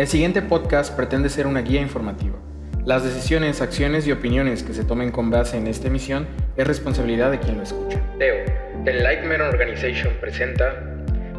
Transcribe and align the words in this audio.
El 0.00 0.08
siguiente 0.08 0.40
podcast 0.40 0.96
pretende 0.96 1.28
ser 1.28 1.46
una 1.46 1.60
guía 1.60 1.82
informativa. 1.82 2.38
Las 2.86 3.04
decisiones, 3.04 3.60
acciones 3.60 4.06
y 4.06 4.12
opiniones 4.12 4.62
que 4.62 4.72
se 4.72 4.82
tomen 4.82 5.10
con 5.10 5.28
base 5.28 5.58
en 5.58 5.66
esta 5.66 5.88
emisión 5.88 6.26
es 6.56 6.66
responsabilidad 6.66 7.30
de 7.30 7.38
quien 7.38 7.58
lo 7.58 7.64
escucha. 7.64 8.00
Teo, 8.18 8.46
The 8.86 8.94
Lightman 8.94 9.42
Organization 9.42 10.14
presenta 10.18 10.72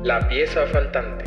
La 0.03 0.29
pieza 0.29 0.67
faltante. 0.67 1.25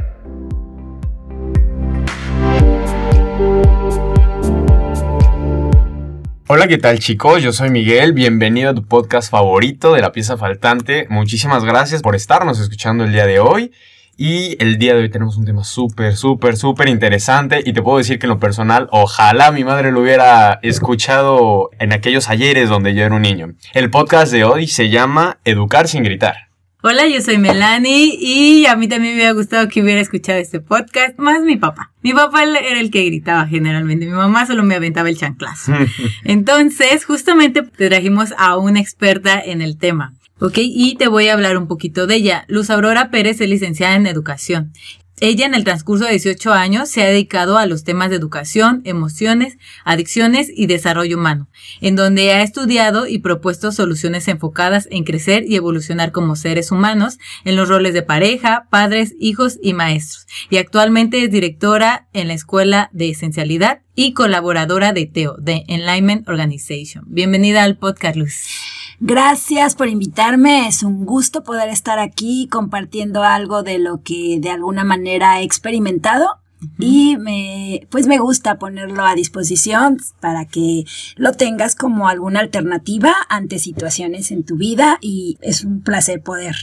Hola, 6.46 6.68
¿qué 6.68 6.78
tal 6.78 7.00
chicos? 7.00 7.42
Yo 7.42 7.52
soy 7.52 7.68
Miguel, 7.70 8.12
bienvenido 8.12 8.70
a 8.70 8.74
tu 8.74 8.86
podcast 8.86 9.28
favorito 9.28 9.92
de 9.92 10.02
la 10.02 10.12
pieza 10.12 10.36
faltante. 10.36 11.08
Muchísimas 11.10 11.64
gracias 11.64 12.00
por 12.00 12.14
estarnos 12.14 12.60
escuchando 12.60 13.02
el 13.02 13.10
día 13.10 13.26
de 13.26 13.40
hoy. 13.40 13.72
Y 14.16 14.56
el 14.62 14.78
día 14.78 14.94
de 14.94 15.02
hoy 15.02 15.10
tenemos 15.10 15.36
un 15.36 15.44
tema 15.44 15.64
súper, 15.64 16.16
súper, 16.16 16.56
súper 16.56 16.88
interesante. 16.88 17.62
Y 17.64 17.72
te 17.72 17.82
puedo 17.82 17.98
decir 17.98 18.18
que 18.18 18.26
en 18.26 18.30
lo 18.30 18.38
personal, 18.38 18.88
ojalá 18.90 19.50
mi 19.50 19.64
madre 19.64 19.90
lo 19.90 20.00
hubiera 20.00 20.60
escuchado 20.62 21.70
en 21.78 21.92
aquellos 21.92 22.28
ayeres 22.28 22.68
donde 22.68 22.94
yo 22.94 23.04
era 23.04 23.14
un 23.14 23.22
niño. 23.22 23.54
El 23.72 23.90
podcast 23.90 24.32
de 24.32 24.44
hoy 24.44 24.68
se 24.68 24.88
llama 24.88 25.38
Educar 25.44 25.88
sin 25.88 26.04
gritar. 26.04 26.44
Hola, 26.86 27.06
yo 27.08 27.22
soy 27.22 27.38
Melanie 27.38 28.14
y 28.20 28.66
a 28.66 28.76
mí 28.76 28.88
también 28.88 29.14
me 29.14 29.16
hubiera 29.16 29.32
gustado 29.32 29.68
que 29.70 29.80
hubiera 29.80 30.02
escuchado 30.02 30.38
este 30.38 30.60
podcast, 30.60 31.18
más 31.18 31.40
mi 31.40 31.56
papá. 31.56 31.92
Mi 32.02 32.12
papá 32.12 32.42
era 32.42 32.78
el 32.78 32.90
que 32.90 33.06
gritaba 33.06 33.46
generalmente, 33.46 34.04
mi 34.04 34.12
mamá 34.12 34.44
solo 34.44 34.64
me 34.64 34.74
aventaba 34.74 35.08
el 35.08 35.16
chanclazo. 35.16 35.72
Entonces, 36.24 37.06
justamente 37.06 37.62
te 37.62 37.88
trajimos 37.88 38.34
a 38.36 38.58
una 38.58 38.80
experta 38.80 39.40
en 39.40 39.62
el 39.62 39.78
tema. 39.78 40.12
¿Ok? 40.40 40.58
Y 40.58 40.96
te 40.96 41.08
voy 41.08 41.28
a 41.28 41.34
hablar 41.34 41.56
un 41.56 41.68
poquito 41.68 42.06
de 42.06 42.16
ella. 42.16 42.44
Luz 42.48 42.70
Aurora 42.70 43.10
Pérez 43.10 43.40
es 43.40 43.48
licenciada 43.48 43.96
en 43.96 44.06
educación. 44.06 44.72
Ella 45.20 45.46
en 45.46 45.54
el 45.54 45.62
transcurso 45.62 46.04
de 46.04 46.10
18 46.10 46.52
años 46.52 46.88
se 46.88 47.02
ha 47.02 47.06
dedicado 47.06 47.56
a 47.56 47.66
los 47.66 47.84
temas 47.84 48.10
de 48.10 48.16
educación, 48.16 48.82
emociones, 48.84 49.56
adicciones 49.84 50.50
y 50.52 50.66
desarrollo 50.66 51.16
humano, 51.16 51.48
en 51.80 51.94
donde 51.94 52.32
ha 52.32 52.42
estudiado 52.42 53.06
y 53.06 53.20
propuesto 53.20 53.70
soluciones 53.70 54.26
enfocadas 54.26 54.88
en 54.90 55.04
crecer 55.04 55.44
y 55.46 55.54
evolucionar 55.54 56.10
como 56.10 56.34
seres 56.34 56.72
humanos 56.72 57.18
en 57.44 57.54
los 57.54 57.68
roles 57.68 57.94
de 57.94 58.02
pareja, 58.02 58.66
padres, 58.70 59.14
hijos 59.20 59.58
y 59.62 59.72
maestros. 59.72 60.26
Y 60.50 60.56
actualmente 60.56 61.22
es 61.22 61.30
directora 61.30 62.08
en 62.12 62.26
la 62.26 62.34
Escuela 62.34 62.90
de 62.92 63.10
Esencialidad 63.10 63.82
y 63.94 64.14
colaboradora 64.14 64.92
de 64.92 65.06
TEO, 65.06 65.36
de 65.38 65.62
Enlightenment 65.68 66.28
Organization. 66.28 67.04
Bienvenida 67.06 67.62
al 67.62 67.78
podcast, 67.78 68.16
Luz. 68.16 68.73
Gracias 69.00 69.74
por 69.74 69.88
invitarme. 69.88 70.68
Es 70.68 70.82
un 70.82 71.04
gusto 71.04 71.42
poder 71.42 71.68
estar 71.68 71.98
aquí 71.98 72.48
compartiendo 72.50 73.22
algo 73.22 73.62
de 73.62 73.78
lo 73.78 74.02
que 74.02 74.38
de 74.40 74.50
alguna 74.50 74.84
manera 74.84 75.40
he 75.40 75.44
experimentado. 75.44 76.38
Y 76.78 77.18
me, 77.18 77.86
pues 77.90 78.06
me 78.06 78.18
gusta 78.18 78.58
ponerlo 78.58 79.04
a 79.04 79.14
disposición 79.14 79.98
para 80.20 80.46
que 80.46 80.84
lo 81.16 81.32
tengas 81.32 81.74
como 81.74 82.08
alguna 82.08 82.40
alternativa 82.40 83.14
ante 83.28 83.58
situaciones 83.58 84.30
en 84.30 84.44
tu 84.44 84.56
vida 84.56 84.98
y 85.02 85.36
es 85.42 85.64
un 85.64 85.82
placer 85.82 86.22
poder 86.22 86.56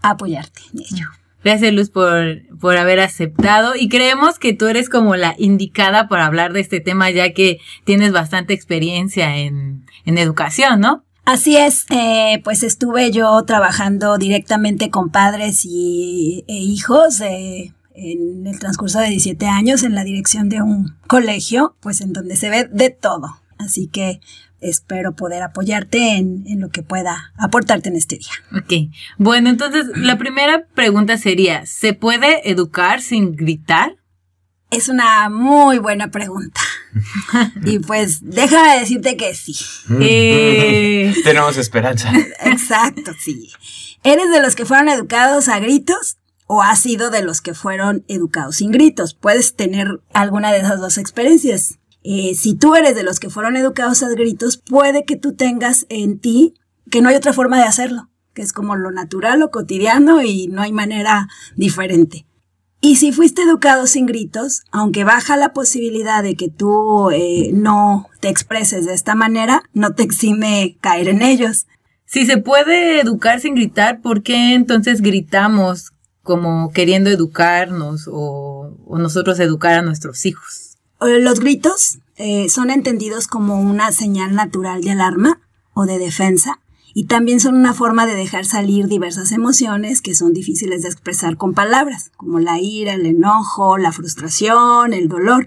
apoyarte 0.00 0.60
en 0.72 0.80
ello. 0.80 1.06
Gracias 1.42 1.72
Luz 1.72 1.90
por, 1.90 2.42
por 2.60 2.76
haber 2.76 3.00
aceptado 3.00 3.74
y 3.74 3.88
creemos 3.88 4.38
que 4.38 4.52
tú 4.52 4.66
eres 4.66 4.88
como 4.88 5.16
la 5.16 5.34
indicada 5.38 6.08
para 6.08 6.26
hablar 6.26 6.52
de 6.52 6.60
este 6.60 6.80
tema 6.80 7.10
ya 7.10 7.32
que 7.32 7.58
tienes 7.84 8.12
bastante 8.12 8.54
experiencia 8.54 9.36
en, 9.38 9.86
en 10.04 10.18
educación, 10.18 10.80
¿no? 10.80 11.04
Así 11.28 11.58
es, 11.58 11.84
eh, 11.90 12.40
pues 12.42 12.62
estuve 12.62 13.10
yo 13.10 13.44
trabajando 13.44 14.16
directamente 14.16 14.88
con 14.88 15.10
padres 15.10 15.60
y, 15.66 16.42
e 16.48 16.54
hijos 16.54 17.20
en 17.20 18.46
el 18.46 18.58
transcurso 18.58 18.98
de 18.98 19.10
17 19.10 19.44
años 19.46 19.82
en 19.82 19.94
la 19.94 20.04
dirección 20.04 20.48
de 20.48 20.62
un 20.62 20.96
colegio, 21.06 21.76
pues 21.80 22.00
en 22.00 22.14
donde 22.14 22.34
se 22.34 22.48
ve 22.48 22.70
de 22.72 22.88
todo. 22.88 23.42
Así 23.58 23.88
que 23.88 24.20
espero 24.62 25.16
poder 25.16 25.42
apoyarte 25.42 26.16
en, 26.16 26.44
en, 26.46 26.60
lo 26.60 26.70
que 26.70 26.82
pueda 26.82 27.34
aportarte 27.36 27.90
en 27.90 27.96
este 27.96 28.16
día. 28.16 28.32
Ok, 28.56 28.90
bueno, 29.18 29.50
entonces 29.50 29.84
la 29.96 30.16
primera 30.16 30.66
pregunta 30.74 31.18
sería, 31.18 31.66
¿se 31.66 31.92
puede 31.92 32.50
educar 32.50 33.02
sin 33.02 33.36
gritar? 33.36 33.98
Es 34.70 34.88
una 34.88 35.28
muy 35.28 35.76
buena 35.76 36.10
pregunta. 36.10 36.62
y 37.64 37.78
pues 37.78 38.20
déjame 38.22 38.80
decirte 38.80 39.16
que 39.16 39.34
sí. 39.34 39.54
Eh, 40.00 41.14
Tenemos 41.24 41.56
esperanza. 41.56 42.12
Exacto, 42.44 43.12
sí. 43.18 43.50
¿Eres 44.04 44.30
de 44.30 44.40
los 44.40 44.54
que 44.54 44.64
fueron 44.64 44.88
educados 44.88 45.48
a 45.48 45.58
gritos 45.58 46.18
o 46.46 46.62
has 46.62 46.80
sido 46.80 47.10
de 47.10 47.22
los 47.22 47.40
que 47.40 47.54
fueron 47.54 48.04
educados 48.08 48.56
sin 48.56 48.70
gritos? 48.70 49.14
Puedes 49.14 49.54
tener 49.54 50.00
alguna 50.12 50.52
de 50.52 50.58
esas 50.58 50.80
dos 50.80 50.98
experiencias. 50.98 51.78
Eh, 52.04 52.34
si 52.34 52.54
tú 52.54 52.74
eres 52.74 52.94
de 52.94 53.02
los 53.02 53.20
que 53.20 53.28
fueron 53.28 53.56
educados 53.56 54.02
a 54.02 54.08
gritos, 54.08 54.56
puede 54.56 55.04
que 55.04 55.16
tú 55.16 55.34
tengas 55.34 55.86
en 55.88 56.18
ti 56.18 56.54
que 56.90 57.02
no 57.02 57.08
hay 57.08 57.16
otra 57.16 57.32
forma 57.32 57.58
de 57.58 57.64
hacerlo, 57.64 58.08
que 58.34 58.42
es 58.42 58.52
como 58.52 58.76
lo 58.76 58.90
natural, 58.90 59.40
lo 59.40 59.50
cotidiano 59.50 60.22
y 60.22 60.46
no 60.46 60.62
hay 60.62 60.72
manera 60.72 61.28
diferente. 61.56 62.27
Y 62.80 62.96
si 62.96 63.10
fuiste 63.12 63.42
educado 63.42 63.86
sin 63.86 64.06
gritos, 64.06 64.62
aunque 64.70 65.02
baja 65.02 65.36
la 65.36 65.52
posibilidad 65.52 66.22
de 66.22 66.36
que 66.36 66.48
tú 66.48 67.10
eh, 67.10 67.50
no 67.52 68.08
te 68.20 68.28
expreses 68.28 68.86
de 68.86 68.94
esta 68.94 69.16
manera, 69.16 69.62
no 69.72 69.94
te 69.94 70.04
exime 70.04 70.76
caer 70.80 71.08
en 71.08 71.22
ellos. 71.22 71.66
Si 72.04 72.24
se 72.24 72.38
puede 72.38 73.00
educar 73.00 73.40
sin 73.40 73.56
gritar, 73.56 74.00
¿por 74.00 74.22
qué 74.22 74.54
entonces 74.54 75.02
gritamos 75.02 75.92
como 76.22 76.70
queriendo 76.70 77.10
educarnos 77.10 78.08
o, 78.10 78.74
nosotros 78.96 79.40
educar 79.40 79.74
a 79.74 79.82
nuestros 79.82 80.24
hijos? 80.24 80.76
Los 81.00 81.40
gritos 81.40 81.98
eh, 82.16 82.48
son 82.48 82.70
entendidos 82.70 83.26
como 83.26 83.60
una 83.60 83.90
señal 83.92 84.34
natural 84.34 84.82
de 84.82 84.92
alarma 84.92 85.40
o 85.74 85.84
de 85.84 85.98
defensa 85.98 86.60
y 86.98 87.04
también 87.04 87.38
son 87.38 87.54
una 87.54 87.74
forma 87.74 88.06
de 88.06 88.16
dejar 88.16 88.44
salir 88.44 88.88
diversas 88.88 89.30
emociones 89.30 90.02
que 90.02 90.16
son 90.16 90.32
difíciles 90.32 90.82
de 90.82 90.88
expresar 90.88 91.36
con 91.36 91.54
palabras, 91.54 92.10
como 92.16 92.40
la 92.40 92.58
ira, 92.58 92.94
el 92.94 93.06
enojo, 93.06 93.78
la 93.78 93.92
frustración, 93.92 94.92
el 94.92 95.06
dolor. 95.06 95.46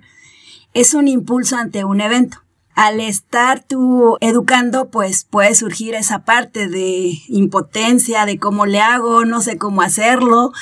Es 0.74 0.94
un 0.94 1.10
impulso 1.10 1.58
ante 1.58 1.84
un 1.84 2.00
evento. 2.00 2.38
Al 2.74 3.02
estar 3.02 3.66
tú 3.68 4.16
educando, 4.22 4.92
pues 4.92 5.26
puede 5.26 5.54
surgir 5.54 5.94
esa 5.94 6.24
parte 6.24 6.70
de 6.70 7.20
impotencia, 7.28 8.26
de 8.26 8.40
cómo 8.40 8.66
le 8.66 8.80
hago, 8.80 9.26
no 9.26 9.42
sé 9.42 9.58
cómo 9.58 9.82
hacerlo. 9.82 10.54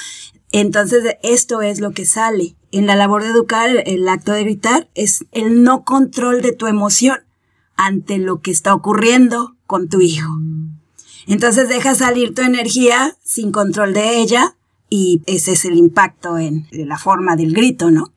Entonces, 0.52 1.18
esto 1.22 1.62
es 1.62 1.82
lo 1.82 1.92
que 1.92 2.08
sale. 2.08 2.56
En 2.72 2.88
la 2.88 2.96
labor 2.96 3.22
de 3.22 3.30
educar, 3.30 3.70
el 3.86 4.10
acto 4.10 4.32
de 4.32 4.44
gritar 4.44 4.90
es 4.96 5.24
el 5.34 5.62
no 5.62 5.84
control 5.84 6.42
de 6.42 6.54
tu 6.54 6.66
emoción 6.66 7.20
ante 7.76 8.18
lo 8.18 8.42
que 8.42 8.50
está 8.50 8.74
ocurriendo 8.74 9.56
con 9.68 9.88
tu 9.88 10.02
hijo. 10.02 10.36
Entonces 11.30 11.70
deja 11.70 11.94
salir 11.94 12.34
tu 12.34 12.42
energía 12.42 13.16
sin 13.24 13.52
control 13.52 13.94
de 13.94 14.20
ella 14.20 14.56
y 14.90 15.22
ese 15.28 15.52
es 15.52 15.64
el 15.64 15.76
impacto 15.76 16.40
en 16.40 16.68
la 16.72 16.98
forma 16.98 17.36
del 17.36 17.54
grito, 17.54 17.92
¿no? 17.92 18.12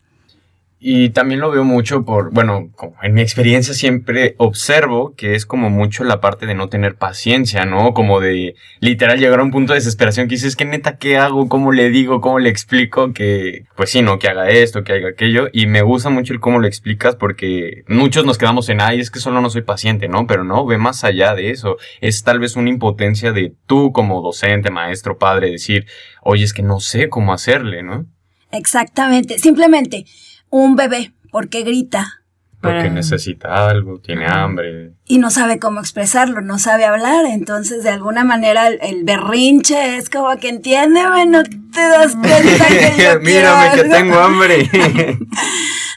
Y 0.85 1.11
también 1.11 1.39
lo 1.39 1.53
veo 1.53 1.63
mucho 1.63 2.05
por, 2.05 2.33
bueno, 2.33 2.73
en 3.03 3.15
mi 3.15 3.21
experiencia 3.21 3.73
siempre 3.73 4.35
observo 4.39 5.15
que 5.15 5.37
es 5.37 5.47
como 5.47 5.71
mucho 5.71 6.03
la 6.03 6.21
parte 6.21 6.45
de 6.45 6.57
no 6.57 6.69
tener 6.69 6.97
paciencia, 6.97 7.65
¿no? 7.65 7.95
Como 7.95 8.19
de 8.19 8.57
literal 8.81 9.21
llegar 9.21 9.39
a 9.39 9.45
un 9.45 9.53
punto 9.53 9.75
de 9.75 9.79
desesperación 9.79 10.27
que 10.27 10.35
dices, 10.35 10.57
que 10.57 10.65
neta, 10.65 10.97
¿qué 10.97 11.19
hago? 11.19 11.49
¿Cómo 11.49 11.71
le 11.71 11.89
digo? 11.91 12.21
¿Cómo 12.21 12.41
le 12.41 12.49
explico? 12.49 13.13
Que, 13.13 13.65
pues 13.77 13.91
sí, 13.91 14.03
¿no? 14.03 14.19
Que 14.19 14.27
haga 14.27 14.51
esto, 14.51 14.83
que 14.83 14.95
haga 14.95 15.11
aquello. 15.11 15.47
Y 15.53 15.69
me 15.69 15.83
gusta 15.83 16.11
mucho 16.11 16.33
el 16.33 16.41
cómo 16.41 16.59
lo 16.59 16.67
explicas 16.67 17.15
porque 17.15 17.85
muchos 17.87 18.27
nos 18.27 18.37
quedamos 18.37 18.69
en, 18.69 18.81
ay, 18.81 18.99
es 18.99 19.13
que 19.13 19.21
solo 19.21 19.41
no 19.41 19.51
soy 19.51 19.63
paciente, 19.63 20.09
¿no? 20.09 20.27
Pero 20.27 20.43
no, 20.43 20.67
ve 20.67 20.79
más 20.79 21.05
allá 21.05 21.37
de 21.37 21.51
eso. 21.51 21.77
Es 22.01 22.25
tal 22.25 22.41
vez 22.41 22.57
una 22.57 22.71
impotencia 22.71 23.31
de 23.31 23.55
tú 23.67 23.93
como 23.93 24.21
docente, 24.21 24.73
maestro, 24.73 25.17
padre, 25.17 25.53
decir, 25.53 25.87
oye, 26.23 26.43
es 26.43 26.53
que 26.53 26.65
no 26.65 26.81
sé 26.81 27.09
cómo 27.09 27.33
hacerle, 27.33 27.85
¿no? 27.85 28.07
Exactamente. 28.51 29.39
Simplemente 29.39 30.07
un 30.53 30.77
bebé, 30.77 31.13
porque 31.33 31.63
grita. 31.63 32.21
Porque 32.61 32.91
necesita 32.91 33.69
algo, 33.69 33.99
tiene 33.99 34.27
hambre. 34.27 34.93
Y 35.05 35.19
no 35.19 35.31
sabe 35.31 35.59
cómo 35.59 35.81
expresarlo, 35.81 36.43
no 36.43 36.61
sabe 36.61 36.85
hablar. 36.85 37.25
Entonces, 37.25 37.83
de 37.83 37.91
alguna 37.91 38.23
manera, 38.23 38.69
el, 38.69 39.03
berrinche 39.03 39.97
es 39.97 40.09
como 40.09 40.37
que 40.37 40.49
entiende, 40.49 41.05
bueno, 41.09 41.43
te 41.43 41.81
das 41.81 42.15
cuenta 42.15 42.67
que 42.69 43.03
yo 43.03 43.21
Mírame 43.23 43.75
que 43.75 43.89
tengo 43.89 44.17
hambre. 44.21 44.71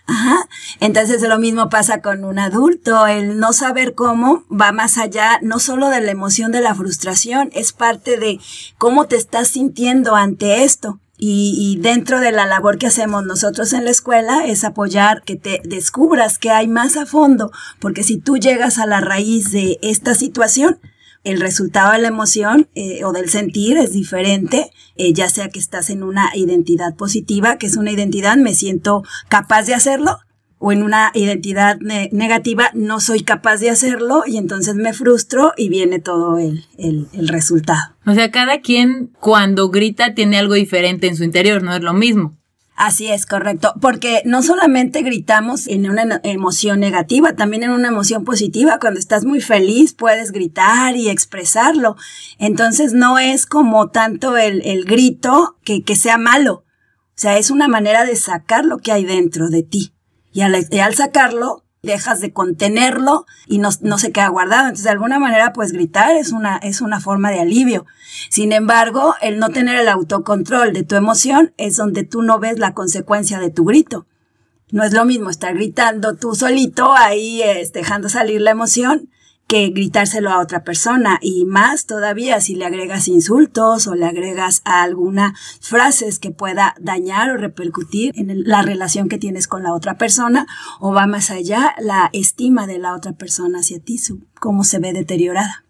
Ajá. 0.08 0.48
Entonces 0.80 1.22
lo 1.22 1.38
mismo 1.38 1.70
pasa 1.70 2.02
con 2.02 2.24
un 2.24 2.40
adulto, 2.40 3.08
el 3.08 3.38
no 3.40 3.54
saber 3.54 3.94
cómo 3.94 4.44
va 4.50 4.72
más 4.72 4.98
allá 4.98 5.40
no 5.42 5.60
solo 5.60 5.90
de 5.90 6.02
la 6.02 6.12
emoción 6.12 6.52
de 6.52 6.62
la 6.62 6.76
frustración, 6.76 7.50
es 7.54 7.74
parte 7.74 8.18
de 8.18 8.40
cómo 8.78 9.06
te 9.06 9.16
estás 9.16 9.50
sintiendo 9.50 10.16
ante 10.16 10.64
esto. 10.64 11.00
Y, 11.18 11.78
dentro 11.82 12.20
de 12.20 12.32
la 12.32 12.46
labor 12.46 12.78
que 12.78 12.88
hacemos 12.88 13.26
nosotros 13.26 13.72
en 13.74 13.86
la 13.86 13.92
escuela 13.92 14.46
es 14.46 14.64
apoyar 14.66 15.24
que 15.24 15.38
te 15.38 15.62
descubras 15.64 16.38
que 16.38 16.52
hay 16.52 16.68
más 16.68 16.98
a 16.98 17.06
fondo, 17.06 17.52
porque 17.80 18.04
si 18.04 18.18
tú 18.18 18.38
llegas 18.38 18.80
a 18.80 18.86
la 18.86 19.00
raíz 19.00 19.52
de 19.52 19.80
esta 19.82 20.14
situación, 20.14 20.80
el 21.24 21.40
resultado 21.40 21.94
de 21.94 22.00
la 22.00 22.10
emoción 22.10 22.68
eh, 22.76 23.04
o 23.06 23.14
del 23.14 23.30
sentir 23.30 23.78
es 23.78 23.94
diferente, 23.94 24.72
eh, 24.98 25.14
ya 25.14 25.30
sea 25.30 25.50
que 25.50 25.60
estás 25.60 25.90
en 25.90 26.04
una 26.04 26.32
identidad 26.36 26.96
positiva, 26.96 27.58
que 27.58 27.68
es 27.68 27.78
una 27.78 27.92
identidad, 27.92 28.36
me 28.36 28.54
siento 28.54 29.04
capaz 29.30 29.64
de 29.64 29.74
hacerlo, 29.74 30.20
o 30.58 30.72
en 30.72 30.84
una 30.84 31.12
identidad 31.14 31.78
negativa, 31.80 32.72
no 32.74 33.00
soy 33.00 33.22
capaz 33.22 33.58
de 33.58 33.70
hacerlo 33.70 34.24
y 34.26 34.38
entonces 34.38 34.76
me 34.76 34.94
frustro 34.94 35.54
y 35.58 35.70
viene 35.70 36.00
todo 36.00 36.38
el, 36.38 36.66
el, 36.78 37.08
el 37.14 37.28
resultado. 37.28 37.96
O 38.06 38.14
sea, 38.14 38.32
cada 38.32 38.62
quien 38.62 39.12
cuando 39.20 39.70
grita 39.70 40.14
tiene 40.14 40.38
algo 40.38 40.54
diferente 40.54 41.08
en 41.08 41.18
su 41.18 41.24
interior, 41.24 41.62
no 41.62 41.76
es 41.76 41.82
lo 41.82 41.94
mismo. 41.94 42.34
Así 42.76 43.08
es, 43.08 43.26
correcto, 43.26 43.74
porque 43.80 44.22
no 44.26 44.44
solamente 44.44 45.02
gritamos 45.02 45.68
en 45.68 45.90
una 45.90 46.20
emoción 46.24 46.82
negativa, 46.82 47.34
también 47.34 47.64
en 47.64 47.70
una 47.70 47.88
emoción 47.88 48.26
positiva. 48.26 48.80
Cuando 48.82 49.00
estás 49.00 49.24
muy 49.24 49.40
feliz 49.40 49.94
puedes 49.94 50.34
gritar 50.34 50.98
y 50.98 51.10
expresarlo. 51.10 51.96
Entonces 52.38 52.92
no 52.92 53.18
es 53.18 53.46
como 53.46 53.92
tanto 53.92 54.36
el, 54.36 54.62
el 54.66 54.84
grito 54.84 55.58
que, 55.64 55.84
que 55.84 55.96
sea 55.96 56.18
malo. 56.18 56.66
O 57.16 57.18
sea, 57.18 57.38
es 57.38 57.50
una 57.50 57.70
manera 57.70 58.04
de 58.04 58.18
sacar 58.18 58.66
lo 58.66 58.80
que 58.80 58.92
hay 58.92 59.06
dentro 59.06 59.50
de 59.50 59.64
ti. 59.64 59.95
Y 60.36 60.42
al, 60.42 60.96
sacarlo, 60.96 61.64
dejas 61.82 62.20
de 62.20 62.34
contenerlo 62.34 63.26
y 63.48 63.60
no, 63.60 63.70
no, 63.80 63.98
se 63.98 64.12
queda 64.12 64.28
guardado. 64.28 64.64
Entonces, 64.64 64.84
de 64.84 64.90
alguna 64.90 65.18
manera, 65.18 65.54
pues 65.54 65.72
gritar 65.72 66.12
es 66.18 66.34
una, 66.34 66.58
es 66.58 66.82
una 66.82 67.00
forma 67.00 67.32
de 67.32 67.40
alivio. 67.40 67.86
Sin 68.30 68.52
embargo, 68.52 69.16
el 69.22 69.40
no 69.40 69.48
tener 69.48 69.78
el 69.78 69.88
autocontrol 69.88 70.74
de 70.74 70.84
tu 70.84 70.96
emoción 70.96 71.54
es 71.56 71.78
donde 71.78 72.04
tú 72.04 72.22
no 72.22 72.38
ves 72.38 72.60
la 72.60 72.74
consecuencia 72.74 73.40
de 73.40 73.50
tu 73.50 73.64
grito. 73.64 74.08
No 74.72 74.84
es 74.84 74.92
lo 74.92 75.06
mismo 75.06 75.30
estar 75.30 75.54
gritando 75.54 76.18
tú 76.18 76.36
solito 76.36 76.92
ahí, 76.94 77.42
este, 77.42 77.80
dejando 77.80 78.10
salir 78.10 78.42
la 78.42 78.52
emoción, 78.52 79.10
que 79.48 79.70
gritárselo 79.70 80.32
a 80.32 80.40
otra 80.40 80.64
persona. 80.64 81.20
Y 81.22 81.46
más 81.46 81.86
todavía 81.86 82.42
si 82.42 82.56
le 82.56 82.66
agregas 82.66 83.08
insultos 83.08 83.88
o 83.88 83.96
le 83.96 84.06
agregas 84.06 84.62
alguna 84.66 85.36
frases 85.60 86.20
que 86.20 86.32
pueda 86.32 86.76
dañar 86.80 87.32
o 87.32 87.38
repercutir 87.38 88.12
en 88.16 88.44
la 88.44 88.62
relación 88.62 89.10
que 89.10 89.18
tienes 89.18 89.48
con 89.48 89.64
la 89.64 89.74
otra 89.74 89.98
persona 89.98 90.48
o 90.80 90.94
va 90.94 91.08
más 91.08 91.32
allá 91.32 91.76
la 91.80 92.10
estima 92.14 92.68
de 92.68 92.80
la 92.80 92.96
otra 92.96 93.14
persona 93.14 93.60
hacia 93.60 93.80
ti, 93.80 93.98
su, 93.98 94.26
cómo 94.40 94.64
se 94.64 94.80
ve 94.80 94.94
deteriorada 94.94 95.65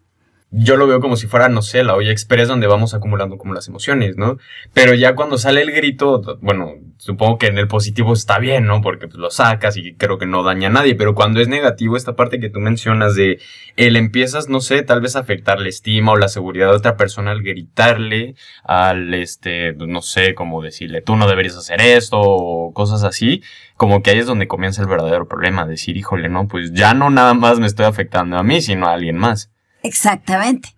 yo 0.52 0.78
lo 0.78 0.88
veo 0.88 1.02
como 1.02 1.18
si 1.18 1.28
fuera, 1.28 1.50
no 1.50 1.62
sé, 1.62 1.84
la 1.84 1.96
olla 1.96 2.12
express 2.12 2.48
donde 2.48 2.68
vamos 2.68 2.94
acumulando 2.94 3.38
como 3.38 3.54
las 3.54 3.68
emociones, 3.68 4.16
¿no? 4.16 4.38
Pero 4.74 4.94
ya 4.94 5.16
cuando 5.16 5.38
sale 5.38 5.62
el 5.62 5.72
grito, 5.72 6.22
bueno, 6.42 6.76
supongo 6.98 7.38
que 7.38 7.48
en 7.48 7.58
el 7.58 7.68
positivo 7.68 8.14
está 8.14 8.40
bien, 8.40 8.66
¿no? 8.66 8.82
Porque 8.82 9.08
pues, 9.08 9.18
lo 9.18 9.32
sacas 9.32 9.76
y 9.76 9.96
creo 9.96 10.18
que 10.18 10.26
no 10.26 10.44
daña 10.44 10.68
a 10.68 10.72
nadie, 10.72 10.96
pero 10.96 11.14
cuando 11.14 11.42
es 11.42 11.48
negativo, 11.48 11.98
esta 11.98 12.16
parte 12.16 12.40
que 12.40 12.50
tú 12.50 12.60
mencionas 12.60 13.16
de 13.16 13.40
el 13.76 13.98
empiezas, 13.98 14.48
no 14.48 14.62
sé, 14.62 14.84
tal 14.84 15.02
vez 15.02 15.16
a 15.16 15.20
afectar 15.20 15.60
la 15.60 15.68
estima 15.68 16.14
o 16.14 16.18
la 16.18 16.30
seguridad 16.30 16.70
de 16.70 16.78
otra 16.78 16.96
persona 16.96 17.32
al 17.32 17.44
gritarle, 17.44 18.36
al, 18.64 19.14
este, 19.14 19.74
no 19.74 20.02
sé, 20.02 20.36
como 20.36 20.62
decirle, 20.62 21.02
tú 21.02 21.16
no 21.16 21.28
deberías 21.28 21.58
hacer 21.58 21.82
esto 21.82 22.20
o 22.22 22.74
cosas 22.74 23.04
así, 23.04 23.42
como 23.76 24.02
que 24.02 24.12
ahí 24.12 24.20
es 24.20 24.28
donde 24.28 24.48
comienza 24.48 24.82
el 24.82 24.88
verdadero 24.88 25.28
problema, 25.28 25.66
decir, 25.66 25.98
híjole, 25.98 26.30
no, 26.30 26.48
pues 26.48 26.72
ya 26.72 26.94
no 26.94 27.10
nada 27.10 27.34
más 27.34 27.60
me 27.60 27.68
estoy 27.68 27.86
afectando 27.86 28.38
a 28.38 28.44
mí, 28.44 28.62
sino 28.62 28.88
a 28.88 28.94
alguien 28.94 29.18
más. 29.18 29.52
Exactamente. 29.86 30.70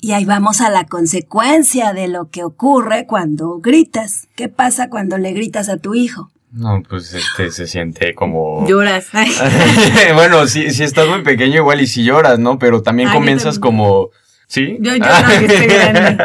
Y 0.00 0.12
ahí 0.12 0.24
vamos 0.24 0.60
a 0.60 0.70
la 0.70 0.84
consecuencia 0.84 1.92
de 1.92 2.08
lo 2.08 2.30
que 2.30 2.44
ocurre 2.44 3.06
cuando 3.06 3.58
gritas. 3.60 4.28
¿Qué 4.36 4.48
pasa 4.48 4.90
cuando 4.90 5.16
le 5.18 5.32
gritas 5.32 5.68
a 5.68 5.78
tu 5.78 5.94
hijo? 5.94 6.30
No, 6.52 6.82
pues 6.88 7.12
este 7.14 7.50
se 7.50 7.66
siente 7.66 8.14
como. 8.14 8.66
Lloras. 8.68 9.08
bueno, 10.14 10.46
si, 10.46 10.70
si 10.70 10.84
estás 10.84 11.08
muy 11.08 11.22
pequeño, 11.22 11.56
igual 11.56 11.80
y 11.80 11.86
si 11.86 12.04
lloras, 12.04 12.38
¿no? 12.38 12.58
Pero 12.58 12.82
también 12.82 13.10
comienzas 13.10 13.58
como. 13.58 14.10
¿Sí? 14.48 14.76
Yo, 14.80 14.92
yo 14.94 14.98
no, 15.04 15.30
estoy 15.30 15.66
grande. 15.66 16.24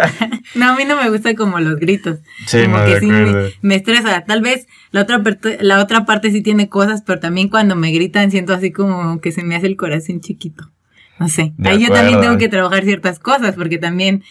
No, 0.53 0.69
a 0.69 0.75
mí 0.75 0.85
no 0.85 0.95
me 0.95 1.09
gusta 1.09 1.33
como 1.35 1.59
los 1.59 1.77
gritos. 1.79 2.19
Sí, 2.45 2.63
como 2.63 2.77
no, 2.77 2.85
que 2.85 2.99
sí 2.99 3.07
me, 3.07 3.51
me 3.61 3.75
estresa. 3.75 4.23
Tal 4.25 4.41
vez 4.41 4.67
la 4.91 5.01
otra, 5.01 5.23
parte- 5.23 5.57
la 5.61 5.79
otra 5.81 6.05
parte 6.05 6.31
sí 6.31 6.41
tiene 6.41 6.69
cosas, 6.69 7.01
pero 7.05 7.19
también 7.19 7.49
cuando 7.49 7.75
me 7.75 7.91
gritan 7.91 8.29
siento 8.31 8.53
así 8.53 8.71
como 8.71 9.19
que 9.21 9.31
se 9.31 9.43
me 9.43 9.55
hace 9.55 9.67
el 9.67 9.75
corazón 9.75 10.21
chiquito. 10.21 10.69
No 11.21 11.29
sé. 11.29 11.53
De 11.55 11.69
Ahí 11.69 11.85
yo 11.85 11.93
también 11.93 12.19
tengo 12.19 12.39
que 12.39 12.49
trabajar 12.49 12.83
ciertas 12.83 13.19
cosas, 13.19 13.53
porque 13.53 13.77
también 13.77 14.23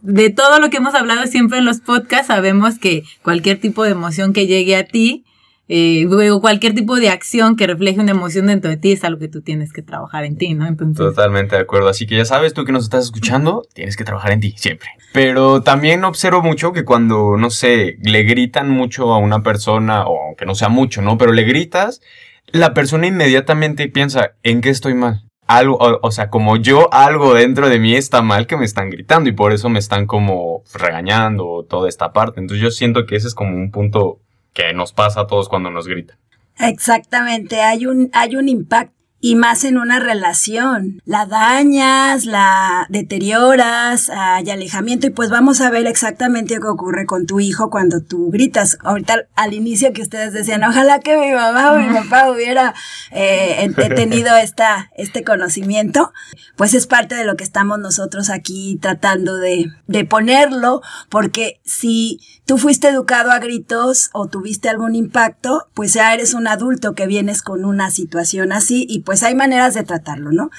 de 0.00 0.30
todo 0.30 0.60
lo 0.60 0.70
que 0.70 0.76
hemos 0.76 0.94
hablado 0.94 1.26
siempre 1.26 1.58
en 1.58 1.64
los 1.64 1.80
podcasts, 1.80 2.28
sabemos 2.28 2.78
que 2.78 3.02
cualquier 3.22 3.58
tipo 3.58 3.82
de 3.82 3.90
emoción 3.90 4.32
que 4.32 4.46
llegue 4.46 4.76
a 4.76 4.84
ti, 4.84 5.24
eh, 5.66 6.04
luego 6.08 6.40
cualquier 6.40 6.72
tipo 6.72 6.94
de 6.94 7.08
acción 7.08 7.56
que 7.56 7.66
refleje 7.66 7.98
una 7.98 8.12
emoción 8.12 8.46
dentro 8.46 8.70
de 8.70 8.76
ti 8.76 8.92
es 8.92 9.02
algo 9.02 9.18
que 9.18 9.26
tú 9.26 9.42
tienes 9.42 9.72
que 9.72 9.82
trabajar 9.82 10.22
en 10.22 10.36
ti, 10.36 10.54
¿no? 10.54 10.68
Entonces, 10.68 10.98
Totalmente 10.98 11.56
de 11.56 11.62
acuerdo. 11.62 11.88
Así 11.88 12.06
que 12.06 12.16
ya 12.16 12.24
sabes, 12.24 12.54
tú 12.54 12.64
que 12.64 12.70
nos 12.70 12.84
estás 12.84 13.06
escuchando, 13.06 13.64
tienes 13.74 13.96
que 13.96 14.04
trabajar 14.04 14.30
en 14.30 14.38
ti, 14.38 14.54
siempre. 14.56 14.90
Pero 15.12 15.64
también 15.64 16.04
observo 16.04 16.42
mucho 16.42 16.72
que 16.72 16.84
cuando, 16.84 17.36
no 17.36 17.50
sé, 17.50 17.96
le 18.04 18.22
gritan 18.22 18.70
mucho 18.70 19.12
a 19.12 19.18
una 19.18 19.42
persona, 19.42 20.06
o 20.06 20.28
aunque 20.28 20.46
no 20.46 20.54
sea 20.54 20.68
mucho, 20.68 21.02
¿no? 21.02 21.18
Pero 21.18 21.32
le 21.32 21.42
gritas, 21.42 22.00
la 22.46 22.72
persona 22.72 23.08
inmediatamente 23.08 23.88
piensa, 23.88 24.34
¿en 24.44 24.60
qué 24.60 24.70
estoy 24.70 24.94
mal? 24.94 25.26
Algo, 25.46 25.78
o, 26.02 26.10
sea, 26.10 26.28
como 26.28 26.56
yo, 26.56 26.92
algo 26.92 27.34
dentro 27.34 27.68
de 27.68 27.78
mí 27.78 27.94
está 27.94 28.20
mal 28.22 28.46
que 28.46 28.56
me 28.56 28.64
están 28.64 28.90
gritando 28.90 29.28
y 29.28 29.32
por 29.32 29.52
eso 29.52 29.68
me 29.68 29.78
están 29.78 30.06
como 30.06 30.64
regañando 30.74 31.64
toda 31.68 31.88
esta 31.88 32.12
parte. 32.12 32.40
Entonces 32.40 32.62
yo 32.62 32.70
siento 32.70 33.06
que 33.06 33.16
ese 33.16 33.28
es 33.28 33.34
como 33.34 33.56
un 33.56 33.70
punto 33.70 34.20
que 34.52 34.72
nos 34.72 34.92
pasa 34.92 35.20
a 35.20 35.26
todos 35.26 35.48
cuando 35.48 35.70
nos 35.70 35.86
gritan. 35.86 36.16
Exactamente, 36.58 37.60
hay 37.60 37.86
un, 37.86 38.10
hay 38.12 38.36
un 38.36 38.48
impacto. 38.48 38.95
Y 39.18 39.34
más 39.34 39.64
en 39.64 39.78
una 39.78 39.98
relación. 39.98 41.00
La 41.04 41.26
dañas, 41.26 42.26
la 42.26 42.86
deterioras, 42.90 44.10
hay 44.10 44.50
alejamiento. 44.50 45.06
Y 45.06 45.10
pues 45.10 45.30
vamos 45.30 45.60
a 45.60 45.70
ver 45.70 45.86
exactamente 45.86 46.58
qué 46.60 46.66
ocurre 46.68 47.06
con 47.06 47.26
tu 47.26 47.40
hijo 47.40 47.70
cuando 47.70 48.02
tú 48.02 48.30
gritas. 48.30 48.78
Ahorita 48.84 49.26
al 49.34 49.54
inicio 49.54 49.92
que 49.92 50.02
ustedes 50.02 50.32
decían, 50.32 50.62
ojalá 50.64 51.00
que 51.00 51.16
mi 51.16 51.32
mamá 51.32 51.72
o 51.72 51.78
mi 51.78 51.92
papá 51.92 52.30
hubiera 52.34 52.74
eh, 53.10 53.66
ent- 53.66 53.94
tenido 53.96 54.36
esta, 54.36 54.90
este 54.96 55.24
conocimiento. 55.24 56.12
Pues 56.56 56.74
es 56.74 56.86
parte 56.86 57.14
de 57.14 57.24
lo 57.24 57.36
que 57.36 57.44
estamos 57.44 57.78
nosotros 57.78 58.30
aquí 58.30 58.78
tratando 58.80 59.36
de, 59.36 59.66
de 59.86 60.04
ponerlo. 60.04 60.82
Porque 61.08 61.60
si 61.64 62.20
tú 62.44 62.58
fuiste 62.58 62.88
educado 62.88 63.30
a 63.32 63.38
gritos 63.38 64.10
o 64.12 64.26
tuviste 64.28 64.68
algún 64.68 64.94
impacto, 64.94 65.68
pues 65.74 65.94
ya 65.94 66.12
eres 66.14 66.34
un 66.34 66.46
adulto 66.46 66.94
que 66.94 67.06
vienes 67.06 67.42
con 67.42 67.64
una 67.64 67.90
situación 67.90 68.52
así 68.52 68.86
y 68.88 69.00
pues 69.06 69.22
hay 69.22 69.36
maneras 69.36 69.72
de 69.72 69.84
tratarlo, 69.84 70.32
¿no? 70.32 70.50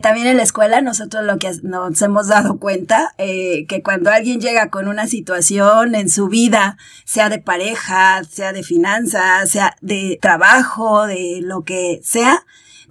También 0.00 0.28
en 0.28 0.36
la 0.36 0.44
escuela 0.44 0.80
nosotros 0.80 1.24
lo 1.24 1.38
que 1.38 1.50
nos 1.64 2.00
hemos 2.00 2.28
dado 2.28 2.58
cuenta, 2.58 3.12
eh, 3.18 3.66
que 3.66 3.82
cuando 3.82 4.10
alguien 4.10 4.40
llega 4.40 4.70
con 4.70 4.86
una 4.86 5.08
situación 5.08 5.96
en 5.96 6.08
su 6.08 6.28
vida, 6.28 6.78
sea 7.04 7.28
de 7.28 7.40
pareja, 7.40 8.22
sea 8.24 8.52
de 8.52 8.62
finanzas, 8.62 9.50
sea 9.50 9.76
de 9.80 10.18
trabajo, 10.22 11.06
de 11.06 11.40
lo 11.42 11.64
que 11.64 12.00
sea, 12.04 12.46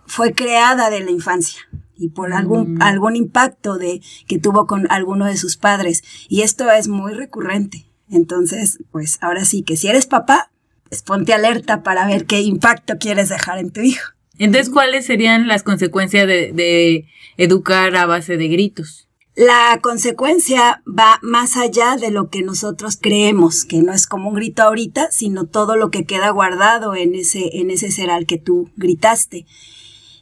fue 0.06 0.34
creada 0.34 0.90
de 0.90 1.00
la 1.00 1.12
infancia 1.12 1.62
y 1.98 2.10
por 2.10 2.34
algún, 2.34 2.82
algún 2.82 3.16
impacto 3.16 3.78
de, 3.78 4.02
que 4.28 4.38
tuvo 4.38 4.68
con 4.68 4.92
alguno 4.92 5.26
de 5.26 5.38
sus 5.38 5.56
padres. 5.56 6.04
Y 6.28 6.42
esto 6.42 6.70
es 6.70 6.90
muy 6.90 7.14
recurrente. 7.14 7.86
Entonces, 8.10 8.80
pues 8.92 9.18
ahora 9.22 9.46
sí 9.46 9.64
que 9.64 9.78
si 9.78 9.88
eres 9.88 10.08
papá, 10.08 10.52
pues 10.90 11.04
ponte 11.04 11.34
alerta 11.34 11.84
para 11.84 12.06
ver 12.06 12.26
qué 12.26 12.42
impacto 12.42 12.98
quieres 13.00 13.30
dejar 13.30 13.60
en 13.60 13.72
tu 13.72 13.80
hijo. 13.80 14.15
Entonces, 14.38 14.72
¿cuáles 14.72 15.06
serían 15.06 15.48
las 15.48 15.64
consecuencias 15.64 16.28
de, 16.28 16.52
de 16.54 17.08
educar 17.38 17.96
a 17.96 18.06
base 18.06 18.38
de 18.38 18.48
gritos? 18.48 19.06
La 19.36 19.80
consecuencia 19.82 20.82
va 20.88 21.20
más 21.22 21.58
allá 21.58 21.98
de 21.98 22.10
lo 22.10 22.30
que 22.30 22.42
nosotros 22.42 22.98
creemos, 23.00 23.66
que 23.66 23.82
no 23.82 23.92
es 23.92 24.08
como 24.08 24.30
un 24.30 24.36
grito 24.36 24.64
ahorita, 24.64 25.12
sino 25.12 25.46
todo 25.46 25.76
lo 25.76 25.92
que 25.92 26.06
queda 26.06 26.30
guardado 26.30 26.96
en 26.96 27.16
ese, 27.16 27.58
en 27.60 27.70
ese 27.70 27.92
ser 27.92 28.10
al 28.12 28.26
que 28.28 28.38
tú 28.38 28.72
gritaste. 28.78 29.46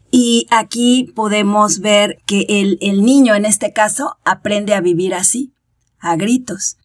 Y 0.10 0.48
aquí 0.50 1.12
podemos 1.16 1.80
ver 1.80 2.18
que 2.26 2.48
el, 2.50 2.80
el 2.82 3.04
niño, 3.04 3.36
en 3.36 3.46
este 3.46 3.72
caso, 3.72 4.18
aprende 4.26 4.74
a 4.74 4.82
vivir 4.82 5.14
así, 5.14 5.54
a 6.00 6.16
gritos. 6.16 6.78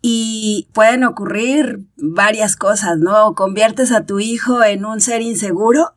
Y 0.00 0.68
pueden 0.72 1.02
ocurrir 1.02 1.80
varias 1.96 2.54
cosas, 2.54 2.98
¿no? 2.98 3.34
Conviertes 3.34 3.90
a 3.90 4.06
tu 4.06 4.20
hijo 4.20 4.62
en 4.62 4.84
un 4.84 5.00
ser 5.00 5.20
inseguro, 5.20 5.95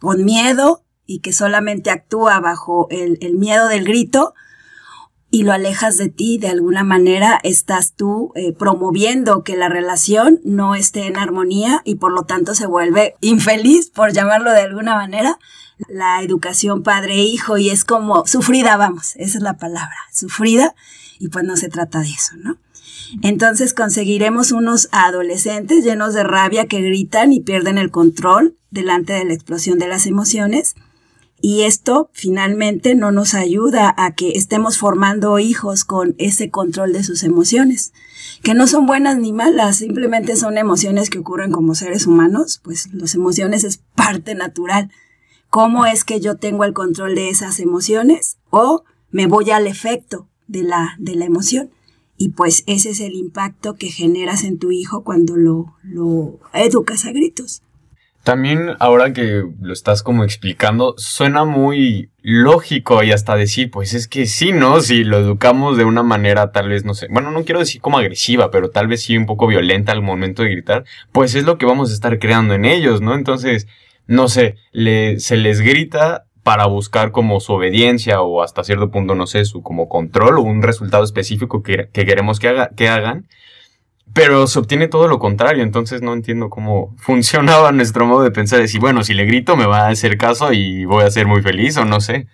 con 0.00 0.24
miedo, 0.24 0.84
y 1.06 1.20
que 1.20 1.32
solamente 1.32 1.90
actúa 1.90 2.38
bajo 2.40 2.86
el, 2.90 3.18
miedo 3.34 3.68
del 3.68 3.84
grito, 3.84 4.34
y 5.28 5.44
lo 5.44 5.52
alejas 5.52 5.96
de 5.96 6.08
ti, 6.08 6.38
de 6.38 6.48
alguna 6.48 6.82
manera 6.82 7.38
estás 7.42 7.94
tú 7.94 8.32
eh, 8.34 8.52
promoviendo 8.52 9.44
que 9.44 9.56
la 9.56 9.68
relación 9.68 10.40
no 10.44 10.74
esté 10.74 11.06
en 11.06 11.16
armonía 11.16 11.82
y 11.84 11.96
por 11.96 12.12
lo 12.12 12.24
tanto 12.24 12.54
se 12.54 12.66
vuelve 12.66 13.16
infeliz, 13.20 13.90
por 13.90 14.12
llamarlo 14.12 14.50
de 14.50 14.62
alguna 14.62 14.96
manera, 14.96 15.38
la 15.88 16.22
educación 16.22 16.82
padre-hijo 16.82 17.58
y 17.58 17.70
es 17.70 17.84
como 17.84 18.26
sufrida, 18.26 18.76
vamos, 18.76 19.14
esa 19.16 19.38
es 19.38 19.42
la 19.42 19.56
palabra, 19.56 19.96
sufrida 20.12 20.74
y 21.18 21.28
pues 21.28 21.44
no 21.44 21.56
se 21.56 21.68
trata 21.68 22.00
de 22.00 22.10
eso, 22.10 22.36
¿no? 22.36 22.56
Entonces 23.22 23.74
conseguiremos 23.74 24.52
unos 24.52 24.88
adolescentes 24.92 25.84
llenos 25.84 26.14
de 26.14 26.24
rabia 26.24 26.66
que 26.66 26.80
gritan 26.80 27.32
y 27.32 27.40
pierden 27.40 27.78
el 27.78 27.90
control 27.90 28.56
delante 28.70 29.12
de 29.12 29.24
la 29.24 29.34
explosión 29.34 29.78
de 29.78 29.88
las 29.88 30.06
emociones 30.06 30.74
Y 31.42 31.62
esto 31.62 32.10
finalmente 32.12 32.94
no 32.94 33.12
nos 33.12 33.34
ayuda 33.34 33.94
a 33.96 34.14
que 34.14 34.32
estemos 34.32 34.76
formando 34.76 35.38
hijos 35.38 35.84
con 35.84 36.14
ese 36.18 36.50
control 36.50 36.92
de 36.92 37.02
sus 37.02 37.22
emociones, 37.22 37.92
que 38.42 38.52
no 38.52 38.66
son 38.66 38.86
buenas 38.86 39.16
ni 39.16 39.32
malas, 39.32 39.76
simplemente 39.76 40.36
son 40.36 40.58
emociones 40.58 41.08
que 41.08 41.18
ocurren 41.18 41.50
como 41.50 41.74
seres 41.74 42.06
humanos, 42.06 42.60
pues 42.62 42.92
las 42.92 43.14
emociones 43.14 43.64
es 43.64 43.78
parte 43.94 44.34
natural. 44.34 44.90
¿Cómo 45.48 45.86
es 45.86 46.04
que 46.04 46.20
yo 46.20 46.36
tengo 46.36 46.64
el 46.64 46.74
control 46.74 47.14
de 47.14 47.30
esas 47.30 47.58
emociones? 47.58 48.36
O 48.50 48.84
me 49.10 49.26
voy 49.26 49.50
al 49.50 49.66
efecto 49.66 50.28
de 50.46 50.62
la, 50.62 50.94
de 50.98 51.14
la 51.16 51.24
emoción. 51.24 51.70
Y 52.22 52.32
pues 52.32 52.64
ese 52.66 52.90
es 52.90 53.00
el 53.00 53.14
impacto 53.14 53.76
que 53.76 53.88
generas 53.88 54.44
en 54.44 54.58
tu 54.58 54.72
hijo 54.72 55.04
cuando 55.04 55.36
lo, 55.36 55.74
lo 55.82 56.38
educas 56.52 57.06
a 57.06 57.12
gritos. 57.12 57.62
También 58.24 58.72
ahora 58.78 59.14
que 59.14 59.42
lo 59.58 59.72
estás 59.72 60.02
como 60.02 60.22
explicando, 60.22 60.92
suena 60.98 61.46
muy 61.46 62.10
lógico 62.20 63.02
y 63.02 63.12
hasta 63.12 63.36
decir, 63.36 63.70
pues 63.70 63.94
es 63.94 64.06
que 64.06 64.26
sí, 64.26 64.52
¿no? 64.52 64.82
Si 64.82 65.02
lo 65.02 65.18
educamos 65.18 65.78
de 65.78 65.86
una 65.86 66.02
manera 66.02 66.52
tal 66.52 66.68
vez, 66.68 66.84
no 66.84 66.92
sé, 66.92 67.06
bueno, 67.08 67.30
no 67.30 67.42
quiero 67.46 67.60
decir 67.60 67.80
como 67.80 67.96
agresiva, 67.96 68.50
pero 68.50 68.68
tal 68.68 68.86
vez 68.86 69.02
sí 69.02 69.16
un 69.16 69.24
poco 69.24 69.46
violenta 69.46 69.92
al 69.92 70.02
momento 70.02 70.42
de 70.42 70.50
gritar, 70.50 70.84
pues 71.12 71.34
es 71.34 71.44
lo 71.44 71.56
que 71.56 71.64
vamos 71.64 71.90
a 71.90 71.94
estar 71.94 72.18
creando 72.18 72.52
en 72.52 72.66
ellos, 72.66 73.00
¿no? 73.00 73.14
Entonces, 73.14 73.66
no 74.06 74.28
sé, 74.28 74.56
le, 74.72 75.20
se 75.20 75.38
les 75.38 75.62
grita 75.62 76.26
para 76.42 76.66
buscar 76.66 77.12
como 77.12 77.40
su 77.40 77.52
obediencia 77.52 78.20
o 78.22 78.42
hasta 78.42 78.64
cierto 78.64 78.90
punto, 78.90 79.14
no 79.14 79.26
sé, 79.26 79.44
su 79.44 79.62
como 79.62 79.88
control 79.88 80.38
o 80.38 80.42
un 80.42 80.62
resultado 80.62 81.04
específico 81.04 81.62
que, 81.62 81.88
que 81.92 82.06
queremos 82.06 82.38
que, 82.38 82.48
haga, 82.48 82.70
que 82.74 82.88
hagan 82.88 83.26
pero 84.12 84.46
se 84.46 84.58
obtiene 84.58 84.88
todo 84.88 85.08
lo 85.08 85.18
contrario, 85.18 85.62
entonces 85.62 86.02
no 86.02 86.12
entiendo 86.12 86.50
cómo 86.50 86.94
funcionaba 86.98 87.72
nuestro 87.72 88.06
modo 88.06 88.22
de 88.22 88.30
pensar. 88.30 88.60
Decir, 88.60 88.80
bueno, 88.80 89.04
si 89.04 89.14
le 89.14 89.24
grito 89.24 89.56
me 89.56 89.66
va 89.66 89.86
a 89.86 89.90
hacer 89.90 90.18
caso 90.18 90.52
y 90.52 90.84
voy 90.84 91.04
a 91.04 91.10
ser 91.10 91.26
muy 91.26 91.42
feliz 91.42 91.76
o 91.76 91.84
no 91.84 92.00
sé. 92.00 92.26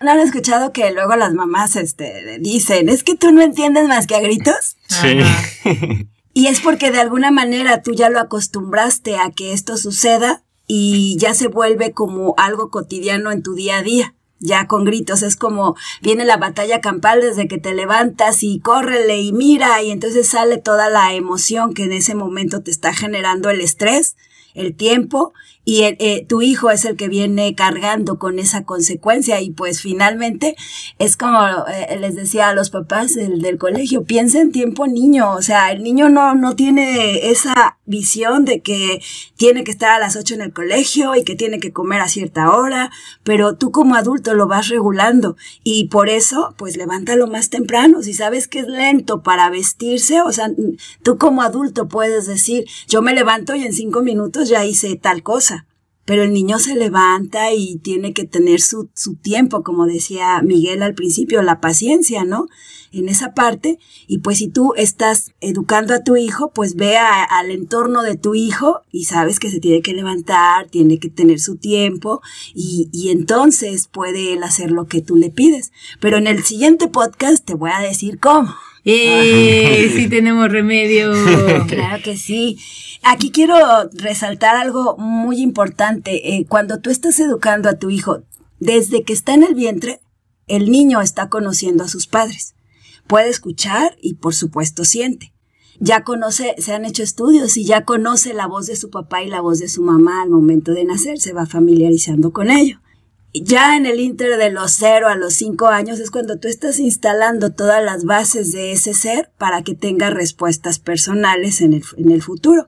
¿No 0.00 0.10
han 0.10 0.20
escuchado 0.20 0.72
que 0.72 0.90
luego 0.90 1.16
las 1.16 1.32
mamás 1.32 1.76
este, 1.76 2.38
dicen, 2.40 2.88
es 2.88 3.04
que 3.04 3.14
tú 3.14 3.32
no 3.32 3.42
entiendes 3.42 3.88
más 3.88 4.06
que 4.06 4.16
a 4.16 4.20
gritos? 4.20 4.76
Sí. 4.86 5.20
y 6.34 6.48
es 6.48 6.60
porque 6.60 6.90
de 6.90 7.00
alguna 7.00 7.30
manera 7.30 7.80
tú 7.80 7.92
ya 7.92 8.10
lo 8.10 8.18
acostumbraste 8.18 9.16
a 9.16 9.30
que 9.30 9.52
esto 9.52 9.76
suceda 9.76 10.42
y 10.66 11.16
ya 11.18 11.34
se 11.34 11.48
vuelve 11.48 11.92
como 11.92 12.34
algo 12.36 12.70
cotidiano 12.70 13.30
en 13.30 13.42
tu 13.42 13.54
día 13.54 13.78
a 13.78 13.82
día 13.82 14.14
ya 14.44 14.66
con 14.66 14.84
gritos, 14.84 15.22
es 15.22 15.36
como 15.36 15.74
viene 16.02 16.24
la 16.24 16.36
batalla 16.36 16.80
campal 16.80 17.20
desde 17.20 17.48
que 17.48 17.58
te 17.58 17.74
levantas 17.74 18.42
y 18.42 18.60
córrele 18.60 19.20
y 19.20 19.32
mira 19.32 19.82
y 19.82 19.90
entonces 19.90 20.28
sale 20.28 20.58
toda 20.58 20.90
la 20.90 21.14
emoción 21.14 21.72
que 21.72 21.84
en 21.84 21.92
ese 21.92 22.14
momento 22.14 22.62
te 22.62 22.70
está 22.70 22.92
generando 22.92 23.48
el 23.48 23.60
estrés, 23.60 24.16
el 24.54 24.76
tiempo 24.76 25.32
y 25.64 25.82
eh, 25.82 26.26
tu 26.28 26.42
hijo 26.42 26.70
es 26.70 26.84
el 26.84 26.96
que 26.96 27.08
viene 27.08 27.54
cargando 27.54 28.18
con 28.18 28.38
esa 28.38 28.64
consecuencia 28.64 29.40
y 29.40 29.50
pues 29.50 29.80
finalmente 29.80 30.56
es 30.98 31.16
como 31.16 31.40
eh, 31.68 31.98
les 31.98 32.14
decía 32.14 32.48
a 32.48 32.54
los 32.54 32.70
papás 32.70 33.14
del, 33.14 33.40
del 33.40 33.58
colegio, 33.58 34.04
piensa 34.04 34.40
en 34.40 34.52
tiempo 34.52 34.86
niño, 34.86 35.32
o 35.32 35.42
sea, 35.42 35.72
el 35.72 35.82
niño 35.82 36.08
no, 36.08 36.34
no 36.34 36.54
tiene 36.54 37.30
esa 37.30 37.78
visión 37.86 38.44
de 38.44 38.60
que 38.60 39.02
tiene 39.36 39.64
que 39.64 39.70
estar 39.70 39.90
a 39.90 39.98
las 39.98 40.16
8 40.16 40.34
en 40.34 40.42
el 40.42 40.52
colegio 40.52 41.14
y 41.14 41.24
que 41.24 41.34
tiene 41.34 41.60
que 41.60 41.72
comer 41.72 42.00
a 42.00 42.08
cierta 42.08 42.50
hora, 42.50 42.90
pero 43.22 43.56
tú 43.56 43.70
como 43.70 43.94
adulto 43.94 44.34
lo 44.34 44.46
vas 44.46 44.68
regulando 44.68 45.36
y 45.62 45.88
por 45.88 46.08
eso 46.08 46.54
pues 46.58 46.76
levántalo 46.76 47.26
más 47.26 47.48
temprano, 47.48 48.02
si 48.02 48.12
sabes 48.12 48.48
que 48.48 48.60
es 48.60 48.66
lento 48.66 49.22
para 49.22 49.48
vestirse, 49.48 50.20
o 50.20 50.32
sea, 50.32 50.50
tú 51.02 51.16
como 51.16 51.42
adulto 51.42 51.88
puedes 51.88 52.26
decir, 52.26 52.64
yo 52.86 53.00
me 53.00 53.14
levanto 53.14 53.54
y 53.54 53.64
en 53.64 53.72
cinco 53.72 54.02
minutos 54.02 54.48
ya 54.48 54.64
hice 54.64 54.96
tal 54.96 55.22
cosa 55.22 55.53
pero 56.04 56.22
el 56.22 56.32
niño 56.32 56.58
se 56.58 56.74
levanta 56.74 57.52
y 57.52 57.76
tiene 57.76 58.12
que 58.12 58.24
tener 58.24 58.60
su, 58.60 58.90
su, 58.94 59.14
tiempo, 59.14 59.62
como 59.62 59.86
decía 59.86 60.40
Miguel 60.42 60.82
al 60.82 60.94
principio, 60.94 61.42
la 61.42 61.60
paciencia, 61.60 62.24
¿no? 62.24 62.46
En 62.92 63.08
esa 63.08 63.32
parte. 63.34 63.78
Y 64.06 64.18
pues 64.18 64.38
si 64.38 64.48
tú 64.48 64.74
estás 64.76 65.32
educando 65.40 65.94
a 65.94 66.04
tu 66.04 66.16
hijo, 66.16 66.52
pues 66.54 66.76
ve 66.76 66.96
al 66.96 67.50
entorno 67.50 68.02
de 68.02 68.16
tu 68.16 68.34
hijo 68.34 68.82
y 68.92 69.04
sabes 69.04 69.40
que 69.40 69.50
se 69.50 69.60
tiene 69.60 69.82
que 69.82 69.94
levantar, 69.94 70.68
tiene 70.68 70.98
que 70.98 71.08
tener 71.08 71.40
su 71.40 71.56
tiempo 71.56 72.20
y, 72.54 72.88
y 72.92 73.10
entonces 73.10 73.88
puede 73.88 74.34
él 74.34 74.42
hacer 74.42 74.70
lo 74.70 74.86
que 74.86 75.00
tú 75.00 75.16
le 75.16 75.30
pides. 75.30 75.72
Pero 76.00 76.18
en 76.18 76.26
el 76.26 76.44
siguiente 76.44 76.88
podcast 76.88 77.44
te 77.44 77.54
voy 77.54 77.70
a 77.74 77.80
decir 77.80 78.20
cómo. 78.20 78.54
¡Eh! 78.84 79.90
sí 79.96 80.08
tenemos 80.08 80.50
remedio. 80.50 81.12
claro 81.66 82.02
que 82.02 82.16
sí. 82.16 82.58
Aquí 83.04 83.30
quiero 83.30 83.56
resaltar 83.92 84.56
algo 84.56 84.96
muy 84.96 85.40
importante. 85.40 86.36
Eh, 86.36 86.46
cuando 86.48 86.80
tú 86.80 86.90
estás 86.90 87.18
educando 87.20 87.68
a 87.68 87.78
tu 87.78 87.90
hijo, 87.90 88.24
desde 88.60 89.02
que 89.04 89.12
está 89.12 89.34
en 89.34 89.42
el 89.42 89.54
vientre, 89.54 90.00
el 90.46 90.70
niño 90.70 91.00
está 91.00 91.28
conociendo 91.28 91.84
a 91.84 91.88
sus 91.88 92.06
padres. 92.06 92.54
Puede 93.06 93.28
escuchar 93.28 93.96
y 94.00 94.14
por 94.14 94.34
supuesto 94.34 94.84
siente. 94.84 95.32
Ya 95.80 96.04
conoce, 96.04 96.54
se 96.58 96.72
han 96.72 96.84
hecho 96.84 97.02
estudios 97.02 97.56
y 97.56 97.64
ya 97.64 97.84
conoce 97.84 98.32
la 98.32 98.46
voz 98.46 98.66
de 98.66 98.76
su 98.76 98.90
papá 98.90 99.22
y 99.22 99.28
la 99.28 99.40
voz 99.40 99.58
de 99.58 99.68
su 99.68 99.82
mamá 99.82 100.22
al 100.22 100.30
momento 100.30 100.72
de 100.72 100.84
nacer, 100.84 101.18
se 101.18 101.32
va 101.32 101.46
familiarizando 101.46 102.32
con 102.32 102.50
ello 102.50 102.80
ya 103.34 103.76
en 103.76 103.84
el 103.84 103.98
inter 103.98 104.38
de 104.38 104.50
los 104.50 104.72
0 104.72 105.08
a 105.08 105.16
los 105.16 105.34
5 105.34 105.66
años 105.66 105.98
es 105.98 106.10
cuando 106.10 106.38
tú 106.38 106.46
estás 106.46 106.78
instalando 106.78 107.52
todas 107.52 107.82
las 107.82 108.04
bases 108.04 108.52
de 108.52 108.72
ese 108.72 108.94
ser 108.94 109.32
para 109.38 109.62
que 109.62 109.74
tenga 109.74 110.10
respuestas 110.10 110.78
personales 110.78 111.60
en 111.60 111.72
el 111.72 112.22
futuro. 112.22 112.66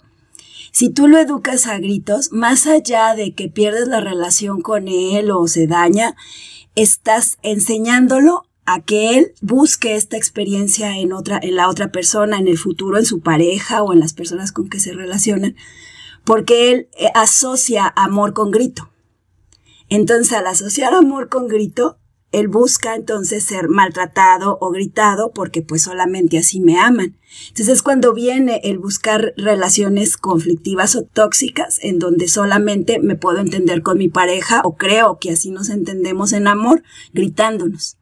Si 0.76 0.90
tú 0.90 1.08
lo 1.08 1.16
educas 1.16 1.66
a 1.68 1.78
gritos, 1.78 2.32
más 2.32 2.66
allá 2.66 3.14
de 3.14 3.32
que 3.32 3.48
pierdes 3.48 3.88
la 3.88 4.02
relación 4.02 4.60
con 4.60 4.88
él 4.88 5.30
o 5.30 5.48
se 5.48 5.66
daña, 5.66 6.14
estás 6.74 7.38
enseñándolo 7.40 8.42
a 8.66 8.82
que 8.82 9.16
él 9.16 9.32
busque 9.40 9.96
esta 9.96 10.18
experiencia 10.18 10.98
en 10.98 11.14
otra, 11.14 11.40
en 11.42 11.56
la 11.56 11.70
otra 11.70 11.90
persona, 11.90 12.36
en 12.36 12.46
el 12.46 12.58
futuro, 12.58 12.98
en 12.98 13.06
su 13.06 13.20
pareja 13.20 13.82
o 13.82 13.94
en 13.94 14.00
las 14.00 14.12
personas 14.12 14.52
con 14.52 14.68
que 14.68 14.78
se 14.78 14.92
relacionan, 14.92 15.56
porque 16.24 16.72
él 16.72 16.88
eh, 16.98 17.08
asocia 17.14 17.90
amor 17.96 18.34
con 18.34 18.50
grito. 18.50 18.90
Entonces, 19.88 20.34
al 20.34 20.46
asociar 20.46 20.92
amor 20.92 21.30
con 21.30 21.48
grito, 21.48 21.96
él 22.32 22.48
busca 22.48 22.94
entonces 22.94 23.44
ser 23.44 23.68
maltratado 23.68 24.58
o 24.60 24.70
gritado 24.70 25.32
porque 25.32 25.62
pues 25.62 25.82
solamente 25.82 26.38
así 26.38 26.60
me 26.60 26.78
aman. 26.78 27.16
Entonces 27.48 27.68
es 27.68 27.82
cuando 27.82 28.12
viene 28.12 28.60
el 28.64 28.78
buscar 28.78 29.32
relaciones 29.36 30.16
conflictivas 30.16 30.96
o 30.96 31.04
tóxicas 31.04 31.78
en 31.82 31.98
donde 31.98 32.28
solamente 32.28 32.98
me 32.98 33.16
puedo 33.16 33.38
entender 33.38 33.82
con 33.82 33.98
mi 33.98 34.08
pareja 34.08 34.60
o 34.64 34.76
creo 34.76 35.18
que 35.18 35.30
así 35.30 35.50
nos 35.50 35.70
entendemos 35.70 36.32
en 36.32 36.46
amor 36.48 36.82
gritándonos. 37.12 37.96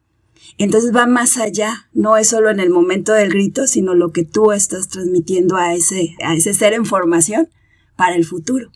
Entonces 0.57 0.95
va 0.95 1.05
más 1.05 1.37
allá, 1.37 1.89
no 1.93 2.17
es 2.17 2.29
solo 2.29 2.49
en 2.49 2.59
el 2.59 2.69
momento 2.69 3.13
del 3.13 3.29
grito, 3.29 3.67
sino 3.67 3.93
lo 3.93 4.11
que 4.11 4.23
tú 4.23 4.51
estás 4.51 4.87
transmitiendo 4.87 5.57
a 5.57 5.73
ese, 5.73 6.15
a 6.23 6.33
ese 6.33 6.53
ser 6.53 6.73
en 6.73 6.85
formación 6.85 7.49
para 7.95 8.15
el 8.15 8.25
futuro. 8.25 8.71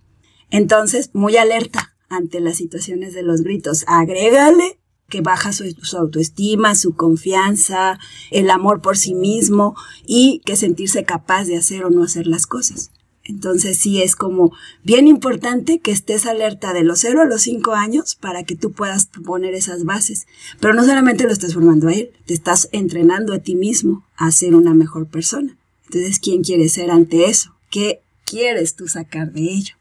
Entonces, 0.49 1.11
muy 1.13 1.37
alerta, 1.37 1.95
ante 2.09 2.39
las 2.39 2.57
situaciones 2.57 3.13
de 3.13 3.23
los 3.23 3.41
gritos. 3.41 3.85
Agrégale 3.87 4.78
que 5.09 5.21
baja 5.21 5.51
su, 5.51 5.65
autoestima, 5.97 6.75
su 6.75 6.95
confianza, 6.95 7.99
el 8.31 8.49
amor 8.49 8.81
por 8.81 8.97
sí 8.97 9.13
mismo 9.13 9.75
y 10.05 10.41
que 10.45 10.55
sentirse 10.55 11.03
capaz 11.03 11.45
de 11.45 11.57
hacer 11.57 11.83
o 11.83 11.89
no 11.89 12.03
hacer 12.03 12.27
las 12.27 12.47
cosas. 12.47 12.91
Entonces 13.23 13.77
sí 13.77 14.01
es 14.01 14.15
como 14.15 14.53
bien 14.83 15.07
importante 15.07 15.79
que 15.79 15.91
estés 15.91 16.25
alerta 16.25 16.73
de 16.73 16.83
los 16.83 16.99
0 16.99 17.21
a 17.21 17.25
los 17.25 17.41
5 17.43 17.73
años 17.73 18.15
para 18.15 18.43
que 18.43 18.55
tú 18.55 18.71
puedas 18.71 19.07
poner 19.07 19.53
esas 19.53 19.83
bases. 19.83 20.25
Pero 20.59 20.73
no 20.73 20.83
solamente 20.83 21.25
lo 21.25 21.31
estás 21.31 21.53
formando 21.53 21.89
a 21.89 21.93
él, 21.93 22.11
te 22.25 22.33
estás 22.33 22.69
entrenando 22.71 23.33
a 23.33 23.39
ti 23.39 23.55
mismo 23.55 24.05
a 24.15 24.31
ser 24.31 24.55
una 24.55 24.73
mejor 24.73 25.07
persona. 25.07 25.57
Entonces, 25.85 26.19
¿quién 26.19 26.43
quiere 26.43 26.69
ser 26.69 26.89
ante 26.89 27.25
eso? 27.25 27.55
¿Qué 27.69 28.01
quieres 28.25 28.75
tú 28.75 28.87
sacar 28.87 29.31
de 29.31 29.41
ello? 29.41 29.75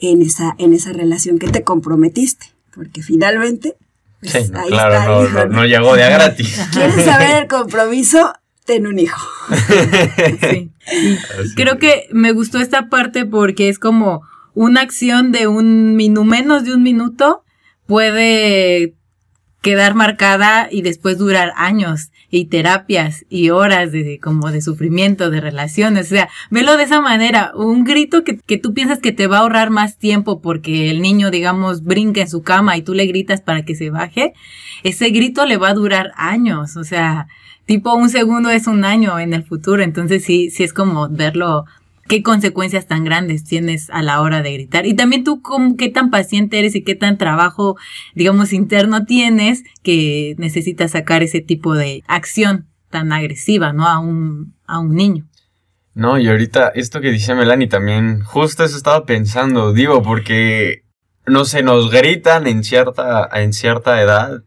en 0.00 0.22
esa, 0.22 0.54
en 0.58 0.72
esa 0.72 0.92
relación 0.92 1.38
que 1.38 1.48
te 1.48 1.64
comprometiste, 1.64 2.46
porque 2.74 3.02
finalmente... 3.02 3.76
Pues, 4.20 4.32
sí, 4.32 4.52
claro, 4.68 5.28
no, 5.28 5.46
no, 5.46 5.64
llegó 5.64 5.94
de 5.94 6.04
a 6.04 6.10
gratis. 6.10 6.60
¿Quieres 6.72 7.04
saber 7.04 7.42
el 7.42 7.46
compromiso? 7.48 8.32
Ten 8.64 8.86
un 8.86 8.98
hijo. 8.98 9.20
sí. 10.50 10.70
Creo 11.56 11.78
que 11.78 12.08
me 12.12 12.32
gustó 12.32 12.58
esta 12.58 12.88
parte 12.88 13.24
porque 13.24 13.68
es 13.68 13.78
como 13.78 14.22
una 14.54 14.80
acción 14.80 15.32
de 15.32 15.46
un 15.46 15.96
minuto, 15.96 16.24
menos 16.24 16.64
de 16.64 16.74
un 16.74 16.82
minuto, 16.82 17.44
puede 17.86 18.97
quedar 19.60 19.94
marcada 19.94 20.68
y 20.70 20.82
después 20.82 21.18
durar 21.18 21.52
años 21.56 22.10
y 22.30 22.46
terapias 22.46 23.24
y 23.28 23.50
horas 23.50 23.90
de 23.90 24.20
como 24.20 24.50
de 24.50 24.60
sufrimiento, 24.60 25.30
de 25.30 25.40
relaciones. 25.40 26.06
O 26.06 26.10
sea, 26.10 26.28
velo 26.50 26.76
de 26.76 26.84
esa 26.84 27.00
manera. 27.00 27.52
Un 27.54 27.84
grito 27.84 28.22
que, 28.22 28.38
que 28.38 28.58
tú 28.58 28.74
piensas 28.74 29.00
que 29.00 29.12
te 29.12 29.26
va 29.26 29.38
a 29.38 29.40
ahorrar 29.40 29.70
más 29.70 29.96
tiempo 29.96 30.40
porque 30.40 30.90
el 30.90 31.00
niño, 31.00 31.30
digamos, 31.30 31.82
brinca 31.82 32.20
en 32.20 32.28
su 32.28 32.42
cama 32.42 32.76
y 32.76 32.82
tú 32.82 32.94
le 32.94 33.06
gritas 33.06 33.40
para 33.40 33.62
que 33.62 33.74
se 33.74 33.90
baje. 33.90 34.32
Ese 34.84 35.10
grito 35.10 35.46
le 35.46 35.56
va 35.56 35.70
a 35.70 35.74
durar 35.74 36.12
años. 36.16 36.76
O 36.76 36.84
sea, 36.84 37.26
tipo 37.64 37.94
un 37.94 38.10
segundo 38.10 38.50
es 38.50 38.66
un 38.66 38.84
año 38.84 39.18
en 39.18 39.32
el 39.34 39.44
futuro. 39.44 39.82
Entonces 39.82 40.24
sí, 40.24 40.50
sí 40.50 40.62
es 40.62 40.72
como 40.72 41.08
verlo 41.08 41.64
qué 42.08 42.22
consecuencias 42.22 42.86
tan 42.86 43.04
grandes 43.04 43.44
tienes 43.44 43.90
a 43.90 44.02
la 44.02 44.20
hora 44.20 44.42
de 44.42 44.52
gritar. 44.52 44.86
Y 44.86 44.94
también 44.94 45.22
tú 45.22 45.42
cómo, 45.42 45.76
qué 45.76 45.88
tan 45.88 46.10
paciente 46.10 46.58
eres 46.58 46.74
y 46.74 46.82
qué 46.82 46.96
tan 46.96 47.18
trabajo, 47.18 47.76
digamos, 48.14 48.52
interno 48.52 49.04
tienes 49.04 49.62
que 49.82 50.34
necesitas 50.38 50.92
sacar 50.92 51.22
ese 51.22 51.40
tipo 51.40 51.74
de 51.74 52.02
acción 52.08 52.66
tan 52.90 53.12
agresiva, 53.12 53.72
¿no? 53.72 53.86
A 53.86 54.00
un, 54.00 54.56
a 54.66 54.80
un 54.80 54.94
niño. 54.94 55.28
No, 55.94 56.18
y 56.18 56.28
ahorita 56.28 56.68
esto 56.74 57.00
que 57.00 57.10
dice 57.10 57.34
Melanie 57.34 57.68
también, 57.68 58.22
justo 58.22 58.64
eso 58.64 58.76
estaba 58.76 59.04
pensando, 59.04 59.72
digo, 59.72 60.02
porque 60.02 60.84
no 61.26 61.44
se 61.44 61.62
nos 61.62 61.90
gritan 61.90 62.46
en 62.46 62.64
cierta, 62.64 63.28
en 63.32 63.52
cierta 63.52 64.00
edad 64.00 64.42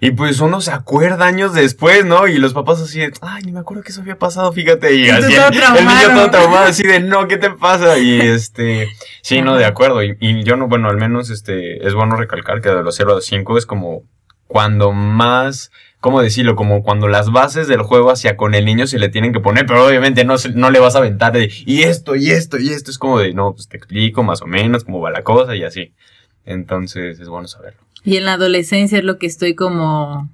y 0.00 0.10
pues 0.10 0.40
uno 0.40 0.60
se 0.60 0.72
acuerda 0.72 1.24
años 1.24 1.54
después, 1.54 2.04
¿no? 2.04 2.26
Y 2.26 2.36
los 2.38 2.52
papás 2.52 2.80
así 2.80 3.00
de, 3.00 3.12
ay, 3.22 3.42
ni 3.44 3.52
me 3.52 3.60
acuerdo 3.60 3.82
que 3.82 3.92
eso 3.92 4.00
había 4.00 4.18
pasado, 4.18 4.52
fíjate. 4.52 4.94
Y, 4.94 5.08
así, 5.08 5.32
el, 5.32 5.86
niño 5.86 6.14
todo 6.14 6.30
traumado, 6.30 6.66
así 6.66 6.82
de, 6.82 7.00
no, 7.00 7.26
¿qué 7.28 7.36
te 7.36 7.50
pasa? 7.50 7.98
Y 7.98 8.20
este, 8.20 8.88
sí, 9.22 9.40
no, 9.40 9.56
de 9.56 9.64
acuerdo. 9.64 10.02
Y, 10.02 10.42
yo 10.44 10.56
no, 10.56 10.68
bueno, 10.68 10.88
al 10.90 10.96
menos 10.96 11.30
este, 11.30 11.86
es 11.86 11.94
bueno 11.94 12.16
recalcar 12.16 12.60
que 12.60 12.68
de 12.68 12.82
los 12.82 12.96
0 12.96 13.12
a 13.12 13.14
los 13.16 13.24
5 13.24 13.56
es 13.56 13.66
como 13.66 14.02
cuando 14.46 14.92
más, 14.92 15.70
¿cómo 16.00 16.20
decirlo? 16.20 16.54
Como 16.54 16.82
cuando 16.82 17.08
las 17.08 17.32
bases 17.32 17.66
del 17.66 17.82
juego 17.82 18.10
hacia 18.10 18.36
con 18.36 18.54
el 18.54 18.66
niño 18.66 18.86
se 18.86 18.98
le 18.98 19.08
tienen 19.08 19.32
que 19.32 19.40
poner, 19.40 19.64
pero 19.64 19.86
obviamente 19.86 20.24
no, 20.24 20.34
no 20.54 20.70
le 20.70 20.80
vas 20.80 20.96
a 20.96 20.98
aventar 20.98 21.32
de, 21.32 21.50
y 21.64 21.82
esto, 21.84 22.14
y 22.14 22.30
esto, 22.30 22.58
y 22.58 22.68
esto. 22.68 22.90
Es 22.90 22.98
como 22.98 23.20
de, 23.20 23.32
no, 23.32 23.54
pues 23.54 23.68
te 23.68 23.76
explico 23.76 24.22
más 24.22 24.42
o 24.42 24.46
menos 24.46 24.84
cómo 24.84 25.00
va 25.00 25.10
la 25.10 25.22
cosa 25.22 25.56
y 25.56 25.64
así. 25.64 25.94
Entonces 26.44 27.20
es 27.20 27.28
bueno 27.28 27.48
saberlo. 27.48 27.83
Y 28.04 28.16
en 28.16 28.24
la 28.24 28.34
adolescencia 28.34 28.98
es 28.98 29.04
lo 29.04 29.18
que 29.18 29.26
estoy 29.26 29.54
como, 29.54 30.28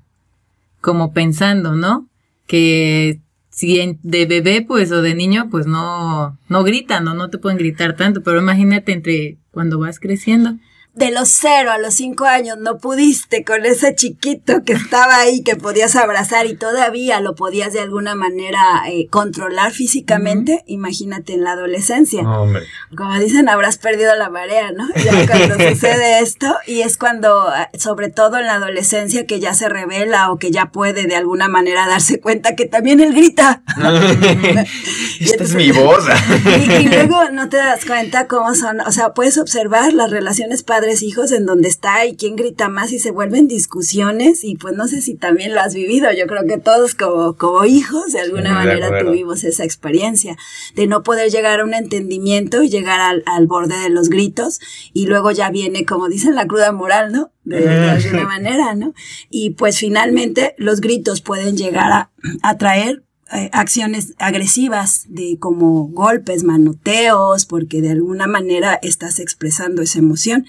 como 0.81 1.13
pensando, 1.13 1.77
¿no? 1.77 2.07
Que 2.47 3.21
si 3.51 3.99
de 4.03 4.27
bebé, 4.27 4.63
pues, 4.63 4.91
o 4.93 5.03
de 5.03 5.15
niño, 5.15 5.49
pues 5.51 5.67
no, 5.67 6.37
no 6.49 6.65
gritan 6.65 7.07
o 7.09 7.15
no 7.15 7.31
te 7.31 7.39
pueden 7.39 7.59
gritar 7.59 7.95
tanto, 7.97 8.23
pero 8.23 8.41
imagínate 8.41 8.93
entre 8.93 9.37
cuando 9.53 9.79
vas 9.79 10.01
creciendo 10.01 10.57
de 10.95 11.13
los 11.13 11.29
cero 11.31 11.71
a 11.71 11.79
los 11.79 11.95
cinco 11.95 12.25
años 12.25 12.59
no 12.59 12.79
pudiste 12.79 13.45
con 13.45 13.65
ese 13.65 13.95
chiquito 13.95 14.65
que 14.65 14.73
estaba 14.73 15.19
ahí, 15.19 15.43
que 15.43 15.55
podías 15.55 15.95
abrazar 15.95 16.47
y 16.47 16.57
todavía 16.57 17.21
lo 17.21 17.37
podías 17.37 17.73
de 17.73 17.81
alguna 17.81 18.17
manera 18.17 18.83
eh, 18.89 19.07
controlar 19.09 19.71
físicamente, 19.71 20.65
imagínate 20.67 21.35
en 21.35 21.45
la 21.45 21.53
adolescencia. 21.53 22.23
Como 22.23 23.19
dicen, 23.21 23.49
habrás 23.49 23.79
perdido 23.79 24.17
la 24.17 24.31
marea, 24.31 24.73
¿no? 24.73 24.89
Ya 25.01 25.27
cuando 25.27 25.55
sucede 25.71 26.21
esto, 26.21 26.57
y 26.67 26.83
es 26.83 26.99
cuando, 26.99 27.49
eh, 27.55 27.79
sobre 27.79 28.11
todo 28.11 28.39
en 28.39 28.47
la 28.47 28.55
adolescencia, 28.55 29.27
que 29.27 29.41
ya 29.41 29.55
se 29.55 29.69
revela 29.69 30.31
o 30.31 30.39
que 30.39 30.51
ya 30.51 30.67
puede 30.67 31.07
de 31.07 31.17
alguna 31.17 31.49
manera 31.49 31.87
darse 31.87 32.21
cuenta 32.21 32.57
que 32.57 32.67
también 32.67 33.01
él 33.01 33.15
grita. 33.15 33.63
Esta 35.21 35.45
es 35.45 35.55
mi 35.55 35.71
voz. 35.71 36.05
y, 36.45 36.73
y 36.73 36.89
luego 36.89 37.31
no 37.31 37.49
te 37.49 37.57
das 37.57 37.85
cuenta 37.85 38.27
cómo 38.27 38.55
son, 38.55 38.81
o 38.81 38.93
sea, 38.93 39.15
puedes 39.15 39.39
observar 39.39 39.93
las 39.93 40.11
relaciones 40.11 40.63
padres 40.63 40.80
hijos 40.89 41.33
en 41.33 41.47
donde 41.47 41.69
está 41.69 42.07
y 42.07 42.17
quién 42.17 42.37
grita 42.37 42.69
más 42.69 42.93
y 42.93 42.99
se 42.99 43.11
vuelven 43.11 43.49
discusiones 43.49 44.45
y 44.45 44.57
pues 44.57 44.75
no 44.75 44.89
sé 44.89 45.01
si 45.01 45.15
también 45.15 45.55
lo 45.55 45.61
has 45.61 45.75
vivido, 45.75 46.13
yo 46.13 46.27
creo 46.27 46.45
que 46.45 46.59
todos 46.59 46.95
como, 46.95 47.37
como 47.37 47.65
hijos 47.65 48.13
de 48.13 48.21
alguna 48.21 48.53
manera 48.55 48.99
tuvimos 49.01 49.45
esa 49.45 49.65
experiencia 49.65 50.37
de 50.75 50.87
no 50.87 51.03
poder 51.03 51.31
llegar 51.31 51.61
a 51.61 51.65
un 51.65 51.75
entendimiento 51.75 52.63
y 52.63 52.71
llegar 52.71 53.01
al, 53.01 53.23
al, 53.27 53.47
borde 53.47 53.79
de 53.79 53.91
los 53.91 54.09
gritos 54.09 54.61
y 54.93 55.07
luego 55.07 55.31
ya 55.31 55.51
viene 55.51 55.85
como 55.85 56.09
dicen 56.09 56.35
la 56.35 56.47
cruda 56.47 56.73
moral, 56.73 57.13
¿no? 57.13 57.33
De, 57.45 57.69
alguna 57.69 58.25
manera, 58.25 58.75
¿no? 58.75 58.95
Y 59.29 59.51
pues 59.51 59.79
finalmente 59.79 60.55
los 60.57 60.81
gritos 60.81 61.21
pueden 61.21 61.57
llegar 61.57 61.91
a, 61.91 62.11
a 62.43 62.59
traer 62.59 63.03
eh, 63.33 63.49
acciones 63.53 64.15
agresivas 64.19 65.05
de 65.09 65.39
como 65.39 65.87
golpes, 65.87 66.43
manoteos, 66.43 67.47
porque 67.47 67.81
de 67.81 67.93
alguna 67.93 68.27
manera 68.27 68.79
estás 68.83 69.21
expresando 69.21 69.83
esa 69.83 70.01
emoción. 70.01 70.47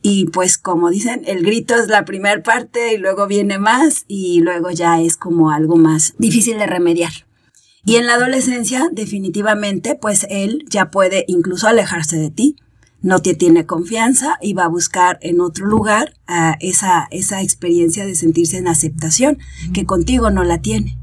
Y 0.00 0.26
pues 0.26 0.56
como 0.56 0.88
dicen, 0.88 1.22
el 1.26 1.44
grito 1.44 1.74
es 1.74 1.88
la 1.88 2.06
primera 2.06 2.42
parte 2.42 2.94
y 2.94 2.96
luego 2.96 3.26
viene 3.26 3.58
más 3.58 4.06
y 4.08 4.40
luego 4.40 4.70
ya 4.70 5.00
es 5.00 5.18
como 5.18 5.50
algo 5.50 5.76
más 5.76 6.14
difícil 6.18 6.56
de 6.58 6.66
remediar. 6.66 7.12
Y 7.84 7.96
en 7.96 8.06
la 8.06 8.14
adolescencia, 8.14 8.88
definitivamente, 8.90 9.94
pues 9.94 10.26
él 10.30 10.64
ya 10.70 10.90
puede 10.90 11.24
incluso 11.28 11.68
alejarse 11.68 12.16
de 12.16 12.30
ti, 12.30 12.56
no 13.02 13.20
te 13.20 13.34
tiene 13.34 13.66
confianza 13.66 14.38
y 14.40 14.54
va 14.54 14.64
a 14.64 14.68
buscar 14.68 15.18
en 15.20 15.42
otro 15.42 15.66
lugar 15.66 16.14
ah, 16.26 16.56
esa, 16.60 17.08
esa 17.10 17.42
experiencia 17.42 18.06
de 18.06 18.14
sentirse 18.14 18.56
en 18.56 18.68
aceptación, 18.68 19.38
que 19.74 19.84
contigo 19.84 20.30
no 20.30 20.44
la 20.44 20.62
tiene 20.62 20.98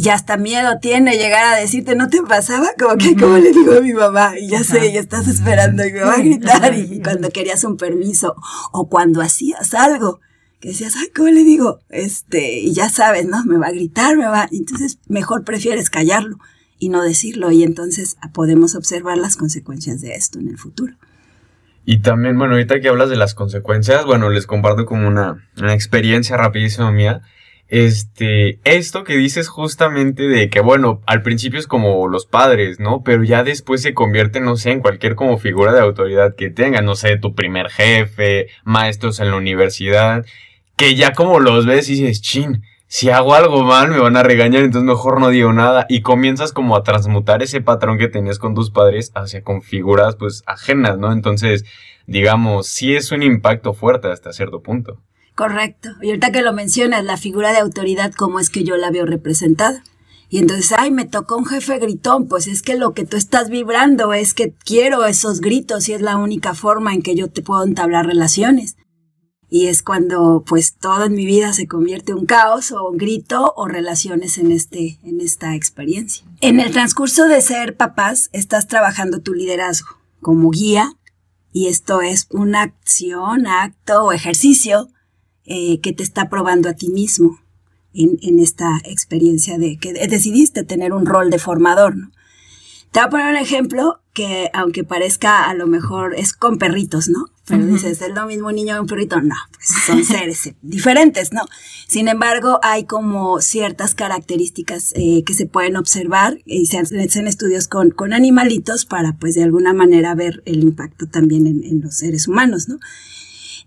y 0.00 0.10
hasta 0.10 0.36
miedo 0.36 0.78
tiene 0.80 1.16
llegar 1.16 1.44
a 1.44 1.56
decirte, 1.56 1.96
¿no 1.96 2.08
te 2.08 2.22
pasaba? 2.22 2.68
Como 2.78 2.96
que, 2.96 3.16
como 3.16 3.36
le 3.36 3.50
digo 3.50 3.72
a 3.72 3.80
mi 3.80 3.92
mamá, 3.92 4.38
y 4.38 4.48
ya 4.48 4.62
sé, 4.62 4.92
ya 4.92 5.00
estás 5.00 5.26
esperando 5.26 5.84
y 5.84 5.92
me 5.92 6.02
va 6.02 6.14
a 6.14 6.18
gritar, 6.18 6.72
y 6.72 7.00
cuando 7.02 7.30
querías 7.30 7.64
un 7.64 7.76
permiso, 7.76 8.36
o 8.70 8.88
cuando 8.88 9.20
hacías 9.20 9.74
algo, 9.74 10.20
que 10.60 10.68
decías, 10.68 10.94
ay, 10.96 11.08
¿cómo 11.12 11.30
le 11.30 11.42
digo? 11.42 11.80
Este, 11.88 12.60
y 12.60 12.72
ya 12.74 12.88
sabes, 12.90 13.26
¿no? 13.26 13.44
Me 13.44 13.58
va 13.58 13.66
a 13.66 13.72
gritar, 13.72 14.16
me 14.16 14.26
va, 14.26 14.48
entonces 14.52 15.00
mejor 15.08 15.42
prefieres 15.42 15.90
callarlo 15.90 16.38
y 16.78 16.90
no 16.90 17.02
decirlo, 17.02 17.50
y 17.50 17.64
entonces 17.64 18.18
podemos 18.32 18.76
observar 18.76 19.18
las 19.18 19.36
consecuencias 19.36 20.00
de 20.00 20.14
esto 20.14 20.38
en 20.38 20.46
el 20.46 20.58
futuro. 20.58 20.94
Y 21.84 22.02
también, 22.02 22.38
bueno, 22.38 22.52
ahorita 22.54 22.78
que 22.78 22.88
hablas 22.88 23.10
de 23.10 23.16
las 23.16 23.34
consecuencias, 23.34 24.04
bueno, 24.04 24.30
les 24.30 24.46
comparto 24.46 24.86
como 24.86 25.08
una, 25.08 25.44
una 25.56 25.74
experiencia 25.74 26.36
rapidísima 26.36 26.92
mía. 26.92 27.22
Este, 27.68 28.60
esto 28.64 29.04
que 29.04 29.16
dices 29.16 29.48
justamente 29.48 30.26
de 30.26 30.48
que, 30.48 30.60
bueno, 30.60 31.02
al 31.06 31.22
principio 31.22 31.58
es 31.58 31.66
como 31.66 32.08
los 32.08 32.24
padres, 32.24 32.80
¿no? 32.80 33.02
Pero 33.04 33.24
ya 33.24 33.44
después 33.44 33.82
se 33.82 33.92
convierte, 33.92 34.40
no 34.40 34.56
sé, 34.56 34.70
en 34.70 34.80
cualquier 34.80 35.14
como 35.14 35.38
figura 35.38 35.72
de 35.72 35.80
autoridad 35.80 36.34
que 36.34 36.48
tenga, 36.50 36.80
no 36.80 36.94
sé, 36.94 37.18
tu 37.18 37.34
primer 37.34 37.68
jefe, 37.68 38.48
maestros 38.64 39.20
en 39.20 39.30
la 39.30 39.36
universidad, 39.36 40.24
que 40.76 40.94
ya 40.94 41.12
como 41.12 41.40
los 41.40 41.66
ves 41.66 41.90
y 41.90 41.94
dices, 41.94 42.22
chin, 42.22 42.62
si 42.86 43.10
hago 43.10 43.34
algo 43.34 43.64
mal 43.64 43.90
me 43.90 43.98
van 43.98 44.16
a 44.16 44.22
regañar, 44.22 44.62
entonces 44.62 44.88
mejor 44.88 45.20
no 45.20 45.28
digo 45.28 45.52
nada. 45.52 45.84
Y 45.90 46.00
comienzas 46.00 46.52
como 46.52 46.74
a 46.74 46.82
transmutar 46.82 47.42
ese 47.42 47.60
patrón 47.60 47.98
que 47.98 48.08
tenías 48.08 48.38
con 48.38 48.54
tus 48.54 48.70
padres 48.70 49.12
hacia 49.14 49.42
con 49.42 49.60
figuras 49.60 50.16
pues 50.16 50.42
ajenas, 50.46 50.96
¿no? 50.96 51.12
Entonces, 51.12 51.66
digamos, 52.06 52.66
sí 52.68 52.96
es 52.96 53.12
un 53.12 53.22
impacto 53.22 53.74
fuerte 53.74 54.08
hasta 54.08 54.32
cierto 54.32 54.62
punto. 54.62 55.02
Correcto. 55.38 55.90
Y 56.02 56.08
ahorita 56.08 56.32
que 56.32 56.42
lo 56.42 56.52
mencionas, 56.52 57.04
la 57.04 57.16
figura 57.16 57.52
de 57.52 57.58
autoridad, 57.58 58.12
¿cómo 58.12 58.40
es 58.40 58.50
que 58.50 58.64
yo 58.64 58.76
la 58.76 58.90
veo 58.90 59.06
representada? 59.06 59.84
Y 60.28 60.38
entonces, 60.38 60.74
ay, 60.76 60.90
me 60.90 61.04
tocó 61.04 61.36
un 61.36 61.46
jefe 61.46 61.78
gritón, 61.78 62.26
pues 62.26 62.48
es 62.48 62.60
que 62.60 62.76
lo 62.76 62.92
que 62.92 63.06
tú 63.06 63.16
estás 63.16 63.48
vibrando 63.48 64.12
es 64.12 64.34
que 64.34 64.52
quiero 64.64 65.06
esos 65.06 65.40
gritos 65.40 65.88
y 65.88 65.92
es 65.92 66.00
la 66.00 66.16
única 66.16 66.54
forma 66.54 66.92
en 66.92 67.02
que 67.02 67.14
yo 67.14 67.30
te 67.30 67.42
puedo 67.42 67.62
entablar 67.62 68.04
relaciones. 68.06 68.76
Y 69.48 69.68
es 69.68 69.84
cuando 69.84 70.42
pues 70.44 70.74
todo 70.74 71.04
en 71.04 71.14
mi 71.14 71.24
vida 71.24 71.52
se 71.52 71.68
convierte 71.68 72.10
en 72.10 72.26
caos 72.26 72.72
o 72.72 72.88
un 72.88 72.98
grito 72.98 73.54
o 73.54 73.68
relaciones 73.68 74.38
en, 74.38 74.50
este, 74.50 74.98
en 75.04 75.20
esta 75.20 75.54
experiencia. 75.54 76.26
En 76.40 76.58
el 76.58 76.72
transcurso 76.72 77.28
de 77.28 77.42
ser 77.42 77.76
papás, 77.76 78.28
estás 78.32 78.66
trabajando 78.66 79.20
tu 79.20 79.34
liderazgo 79.34 79.98
como 80.20 80.50
guía 80.50 80.94
y 81.52 81.68
esto 81.68 82.02
es 82.02 82.26
una 82.30 82.62
acción, 82.62 83.46
acto 83.46 84.02
o 84.02 84.12
ejercicio 84.12 84.88
eh, 85.48 85.80
que 85.80 85.92
te 85.92 86.02
está 86.02 86.28
probando 86.28 86.68
a 86.68 86.74
ti 86.74 86.88
mismo 86.90 87.40
en, 87.94 88.18
en, 88.22 88.38
esta 88.38 88.78
experiencia 88.84 89.58
de 89.58 89.78
que 89.78 89.92
decidiste 89.92 90.62
tener 90.62 90.92
un 90.92 91.06
rol 91.06 91.30
de 91.30 91.38
formador. 91.38 91.96
¿no? 91.96 92.10
Te 92.92 93.00
voy 93.00 93.06
a 93.06 93.10
poner 93.10 93.26
un 93.28 93.36
ejemplo 93.36 94.00
que, 94.14 94.50
aunque 94.54 94.82
parezca 94.82 95.48
a 95.48 95.54
lo 95.54 95.66
mejor, 95.66 96.14
es 96.14 96.32
con 96.32 96.58
perritos, 96.58 97.08
¿no? 97.08 97.26
Pero 97.46 97.64
dices, 97.66 98.02
¿es 98.02 98.14
lo 98.14 98.26
mismo 98.26 98.48
un 98.48 98.56
niño 98.56 98.76
y 98.76 98.78
un 98.78 98.86
perrito? 98.86 99.20
No, 99.20 99.34
pues 99.54 99.68
son 99.86 100.04
seres 100.04 100.52
diferentes, 100.62 101.32
¿no? 101.32 101.42
Sin 101.86 102.08
embargo, 102.08 102.60
hay 102.62 102.84
como 102.84 103.40
ciertas 103.40 103.94
características 103.94 104.92
eh, 104.96 105.22
que 105.24 105.34
se 105.34 105.46
pueden 105.46 105.76
observar 105.76 106.38
y 106.44 106.66
se 106.66 106.78
hacen 106.78 107.26
estudios 107.26 107.68
con, 107.68 107.90
con 107.90 108.12
animalitos 108.12 108.84
para, 108.86 109.16
pues, 109.18 109.34
de 109.34 109.44
alguna 109.44 109.72
manera 109.72 110.14
ver 110.14 110.42
el 110.46 110.62
impacto 110.62 111.06
también 111.06 111.46
en, 111.46 111.64
en 111.64 111.80
los 111.80 111.94
seres 111.94 112.26
humanos, 112.26 112.68
¿no? 112.68 112.78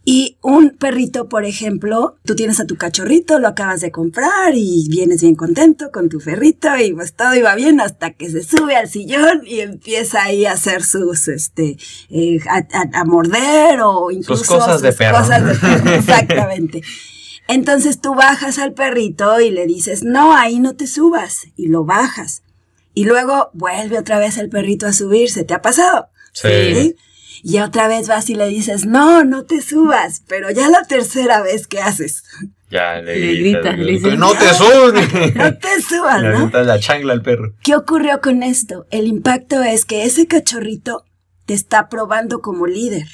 Y 0.04 0.38
un 0.42 0.72
perrito, 0.72 1.30
por 1.30 1.46
ejemplo, 1.46 2.16
tú 2.26 2.36
tienes 2.36 2.60
a 2.60 2.66
tu 2.66 2.76
cachorrito, 2.76 3.38
lo 3.38 3.48
acabas 3.48 3.82
de 3.82 3.92
comprar 3.92 4.56
y 4.56 4.88
vienes 4.90 5.22
bien 5.22 5.36
contento 5.36 5.92
con 5.92 6.10
tu 6.10 6.18
perrito 6.20 6.76
y 6.76 6.92
pues 6.94 7.14
todo 7.14 7.36
iba 7.36 7.54
bien 7.54 7.80
hasta 7.80 8.12
que 8.12 8.28
se 8.32 8.44
sube 8.44 8.76
al 8.76 8.90
sillón 8.90 9.44
y 9.46 9.60
empieza 9.60 10.24
ahí 10.24 10.48
a 10.48 10.54
hacer 10.54 10.84
sus, 10.84 11.28
este, 11.28 11.78
eh, 12.10 12.40
a, 12.48 13.06
morder 13.06 13.82
o 13.84 14.10
incluso 14.10 14.44
sus 14.44 14.56
cosas 14.56 14.82
de 14.82 14.92
perro. 14.92 15.20
Cosas 15.20 15.46
de 15.46 15.54
perro, 15.54 15.92
exactamente. 15.96 16.82
Entonces 17.48 18.02
tú 18.02 18.16
bajas 18.16 18.58
al 18.58 18.74
perrito 18.74 19.40
y 19.40 19.52
le 19.52 19.68
dices, 19.68 20.04
no, 20.04 20.36
ahí 20.36 20.58
no 20.58 20.76
te 20.76 20.88
subas 20.88 21.42
y 21.56 21.68
lo 21.68 21.86
bajas. 21.86 22.42
Y 22.96 23.06
luego 23.06 23.52
vuelve 23.54 24.00
otra 24.00 24.18
vez 24.18 24.40
el 24.40 24.50
perrito 24.50 24.88
a 24.88 24.94
subirse. 24.94 25.44
¿Te 25.44 25.54
ha 25.54 25.62
pasado? 25.62 26.08
sí. 26.34 26.48
¿Sí? 26.74 26.96
Y 27.44 27.60
otra 27.60 27.88
vez 27.88 28.08
vas 28.08 28.30
y 28.30 28.36
le 28.36 28.48
dices, 28.48 28.86
no, 28.86 29.24
no 29.24 29.44
te 29.46 29.62
subas, 29.62 30.24
pero 30.28 30.52
ya 30.52 30.70
la 30.70 30.84
tercera 30.84 31.42
vez 31.42 31.68
que 31.68 31.80
haces. 31.80 32.24
Ya 32.70 33.02
le, 33.02 33.20
Le 33.20 33.34
grita, 33.40 33.72
le 33.74 33.84
le 33.84 33.92
dice, 33.94 34.16
no 34.16 34.34
te 34.34 34.54
subes. 34.54 35.36
No 35.36 35.58
te 35.58 35.82
subas, 35.82 36.22
Le 36.22 36.30
¿no? 36.30 36.36
avienta 36.36 36.64
la 36.64 36.80
chancla 36.80 37.14
al 37.14 37.22
perro. 37.22 37.54
¿Qué 37.64 37.76
ocurrió 37.76 38.22
con 38.22 38.44
esto? 38.44 38.86
El 38.92 39.08
impacto 39.08 39.62
es 39.62 39.86
que 39.86 40.06
ese 40.06 40.28
cachorrito 40.28 41.04
te 41.46 41.54
está 41.54 41.90
probando 41.90 42.42
como 42.42 42.68
líder. 42.68 43.08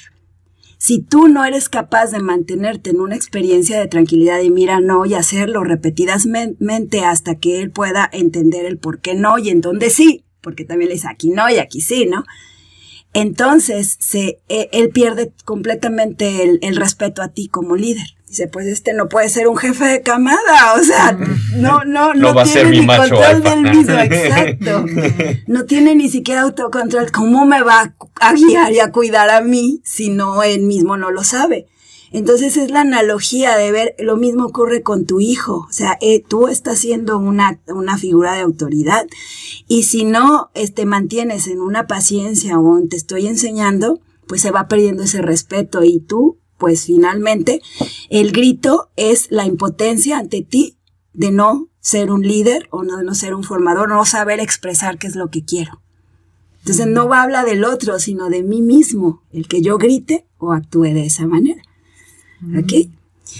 Si 0.80 1.00
tú 1.00 1.26
no 1.26 1.44
eres 1.44 1.68
capaz 1.68 2.12
de 2.12 2.20
mantenerte 2.20 2.90
en 2.90 3.00
una 3.00 3.16
experiencia 3.16 3.80
de 3.80 3.88
tranquilidad 3.88 4.40
y 4.42 4.50
mira 4.50 4.78
no 4.78 5.04
y 5.06 5.14
hacerlo 5.14 5.64
repetidamente 5.64 7.04
hasta 7.04 7.34
que 7.34 7.60
él 7.60 7.72
pueda 7.72 8.08
entender 8.12 8.64
el 8.64 8.78
por 8.78 9.00
qué 9.00 9.14
no 9.14 9.38
y 9.38 9.50
en 9.50 9.60
dónde 9.60 9.90
sí, 9.90 10.24
porque 10.40 10.64
también 10.64 10.90
le 10.90 10.94
dice 10.94 11.08
aquí 11.08 11.30
no 11.30 11.50
y 11.50 11.58
aquí 11.58 11.80
sí, 11.80 12.06
¿no? 12.06 12.24
Entonces 13.14 13.96
se, 14.00 14.38
eh, 14.48 14.68
él 14.72 14.90
pierde 14.90 15.32
completamente 15.44 16.42
el, 16.42 16.58
el 16.62 16.76
respeto 16.76 17.22
a 17.22 17.28
ti 17.28 17.48
como 17.48 17.76
líder. 17.76 18.06
Dice, 18.28 18.46
pues 18.46 18.66
este 18.66 18.92
no 18.92 19.08
puede 19.08 19.30
ser 19.30 19.48
un 19.48 19.56
jefe 19.56 19.86
de 19.86 20.02
camada, 20.02 20.74
o 20.74 20.84
sea, 20.84 21.12
no, 21.56 21.82
no, 21.84 22.12
No 22.12 22.34
no, 22.34 22.42
tiene 22.44 22.70
ni 22.80 22.86
control 22.86 23.24
alfa. 23.24 23.50
del 23.50 23.62
mismo, 23.62 23.94
exacto. 23.98 24.84
No 25.46 25.64
tiene 25.64 25.94
ni 25.94 26.10
siquiera 26.10 26.42
autocontrol. 26.42 27.10
¿Cómo 27.10 27.46
me 27.46 27.62
va 27.62 27.94
a 28.20 28.34
guiar 28.34 28.72
y 28.72 28.80
a 28.80 28.92
cuidar 28.92 29.30
a 29.30 29.40
mí 29.40 29.80
si 29.82 30.10
no 30.10 30.42
él 30.42 30.60
mismo 30.60 30.98
no 30.98 31.10
lo 31.10 31.24
sabe? 31.24 31.68
Entonces 32.10 32.56
es 32.56 32.70
la 32.70 32.80
analogía 32.80 33.56
de 33.56 33.70
ver, 33.70 33.94
lo 33.98 34.16
mismo 34.16 34.46
ocurre 34.46 34.82
con 34.82 35.04
tu 35.04 35.20
hijo, 35.20 35.66
o 35.68 35.72
sea, 35.72 35.98
eh, 36.00 36.22
tú 36.26 36.48
estás 36.48 36.78
siendo 36.78 37.18
una, 37.18 37.60
una 37.66 37.98
figura 37.98 38.32
de 38.34 38.40
autoridad 38.40 39.06
y 39.66 39.82
si 39.82 40.04
no 40.04 40.50
este, 40.54 40.86
mantienes 40.86 41.46
en 41.48 41.60
una 41.60 41.86
paciencia 41.86 42.58
o 42.58 42.78
en 42.78 42.88
te 42.88 42.96
estoy 42.96 43.26
enseñando, 43.26 44.00
pues 44.26 44.40
se 44.40 44.50
va 44.50 44.68
perdiendo 44.68 45.02
ese 45.02 45.20
respeto 45.20 45.84
y 45.84 46.00
tú, 46.00 46.38
pues 46.56 46.86
finalmente, 46.86 47.60
el 48.08 48.32
grito 48.32 48.90
es 48.96 49.26
la 49.30 49.44
impotencia 49.44 50.18
ante 50.18 50.42
ti 50.42 50.78
de 51.12 51.30
no 51.30 51.68
ser 51.80 52.10
un 52.10 52.22
líder 52.22 52.68
o 52.70 52.84
no, 52.84 52.96
de 52.96 53.04
no 53.04 53.14
ser 53.14 53.34
un 53.34 53.44
formador, 53.44 53.88
no 53.88 54.04
saber 54.04 54.40
expresar 54.40 54.98
qué 54.98 55.06
es 55.06 55.16
lo 55.16 55.30
que 55.30 55.44
quiero. 55.44 55.80
Entonces 56.60 56.86
no 56.86 57.12
habla 57.14 57.44
del 57.44 57.64
otro, 57.64 57.98
sino 57.98 58.28
de 58.28 58.42
mí 58.42 58.60
mismo, 58.60 59.22
el 59.32 59.48
que 59.48 59.62
yo 59.62 59.78
grite 59.78 60.26
o 60.38 60.52
actúe 60.52 60.82
de 60.82 61.06
esa 61.06 61.26
manera. 61.26 61.62
¿Ok? 62.42 62.72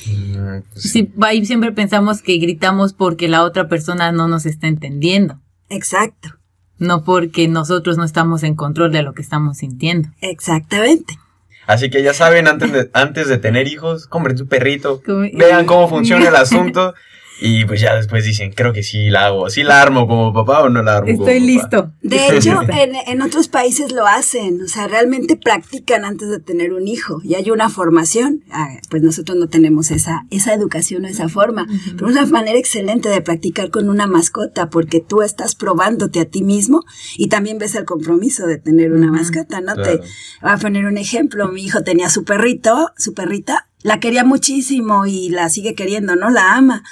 Mm, 0.06 0.60
pues 0.72 0.90
Sí, 0.90 1.10
ahí 1.22 1.44
siempre 1.46 1.72
pensamos 1.72 2.22
que 2.22 2.36
gritamos 2.38 2.92
porque 2.92 3.28
la 3.28 3.42
otra 3.44 3.68
persona 3.68 4.12
no 4.12 4.28
nos 4.28 4.46
está 4.46 4.66
entendiendo, 4.66 5.38
Exacto, 5.70 6.30
no 6.78 7.04
porque 7.04 7.48
nosotros 7.48 7.96
no 7.96 8.04
estamos 8.04 8.42
en 8.42 8.54
control 8.54 8.92
de 8.92 9.02
lo 9.02 9.14
que 9.14 9.22
estamos 9.22 9.58
sintiendo. 9.58 10.08
exactamente. 10.20 11.18
Así 11.66 11.90
que 11.90 12.02
ya 12.02 12.14
saben, 12.14 12.48
antes 12.48 12.72
de, 12.72 12.90
antes 12.94 13.28
de 13.28 13.36
tener 13.36 13.68
hijos, 13.68 14.06
compren 14.06 14.38
su 14.38 14.46
perrito, 14.46 15.02
vean 15.34 15.66
cómo 15.66 15.86
funciona 15.86 16.26
el 16.28 16.36
asunto 16.36 16.94
y 17.40 17.64
pues 17.64 17.80
ya 17.80 17.94
después 17.94 18.24
dicen, 18.24 18.52
creo 18.52 18.72
que 18.72 18.82
sí 18.82 19.10
la 19.10 19.26
hago, 19.26 19.48
sí 19.50 19.62
la 19.62 19.80
armo 19.80 20.06
como 20.08 20.32
papá 20.32 20.62
o 20.62 20.68
no 20.68 20.82
la 20.82 20.98
armo 20.98 21.12
como 21.16 21.28
Estoy 21.28 21.40
papá?". 21.40 21.46
listo. 21.46 21.92
De 22.02 22.36
hecho, 22.36 22.60
en, 22.62 22.94
en 23.06 23.22
otros 23.22 23.48
países 23.48 23.92
lo 23.92 24.06
hacen, 24.06 24.62
o 24.62 24.68
sea, 24.68 24.88
realmente 24.88 25.36
practican 25.36 26.04
antes 26.04 26.28
de 26.30 26.40
tener 26.40 26.72
un 26.72 26.88
hijo 26.88 27.20
y 27.22 27.34
hay 27.34 27.50
una 27.50 27.68
formación. 27.70 28.42
Ah, 28.50 28.68
Pues 28.90 29.02
nosotros 29.02 29.36
no 29.38 29.48
tenemos 29.48 29.90
esa, 29.90 30.26
esa 30.30 30.52
educación 30.54 31.04
o 31.04 31.08
esa 31.08 31.28
forma, 31.28 31.66
pero 31.96 32.08
es 32.08 32.16
una 32.16 32.26
manera 32.26 32.58
excelente 32.58 33.08
de 33.08 33.20
practicar 33.20 33.70
con 33.70 33.88
una 33.88 34.06
mascota 34.06 34.70
porque 34.70 35.00
tú 35.00 35.22
estás 35.22 35.54
probándote 35.54 36.20
a 36.20 36.24
ti 36.24 36.42
mismo 36.42 36.84
y 37.16 37.28
también 37.28 37.58
ves 37.58 37.74
el 37.74 37.84
compromiso 37.84 38.46
de 38.46 38.58
tener 38.58 38.92
una 38.92 39.10
mascota, 39.12 39.60
¿no? 39.60 39.74
claro. 39.74 39.98
Te 40.00 40.06
voy 40.42 40.50
a 40.52 40.56
poner 40.56 40.84
un 40.86 40.98
ejemplo, 40.98 41.48
mi 41.48 41.62
hijo 41.64 41.82
tenía 41.82 42.08
su 42.10 42.24
perrito, 42.24 42.90
su 42.96 43.14
perrita, 43.14 43.68
la 43.82 44.00
quería 44.00 44.24
muchísimo 44.24 45.06
y 45.06 45.28
la 45.30 45.48
sigue 45.50 45.74
queriendo, 45.74 46.16
¿no? 46.16 46.30
La 46.30 46.54
ama. 46.56 46.82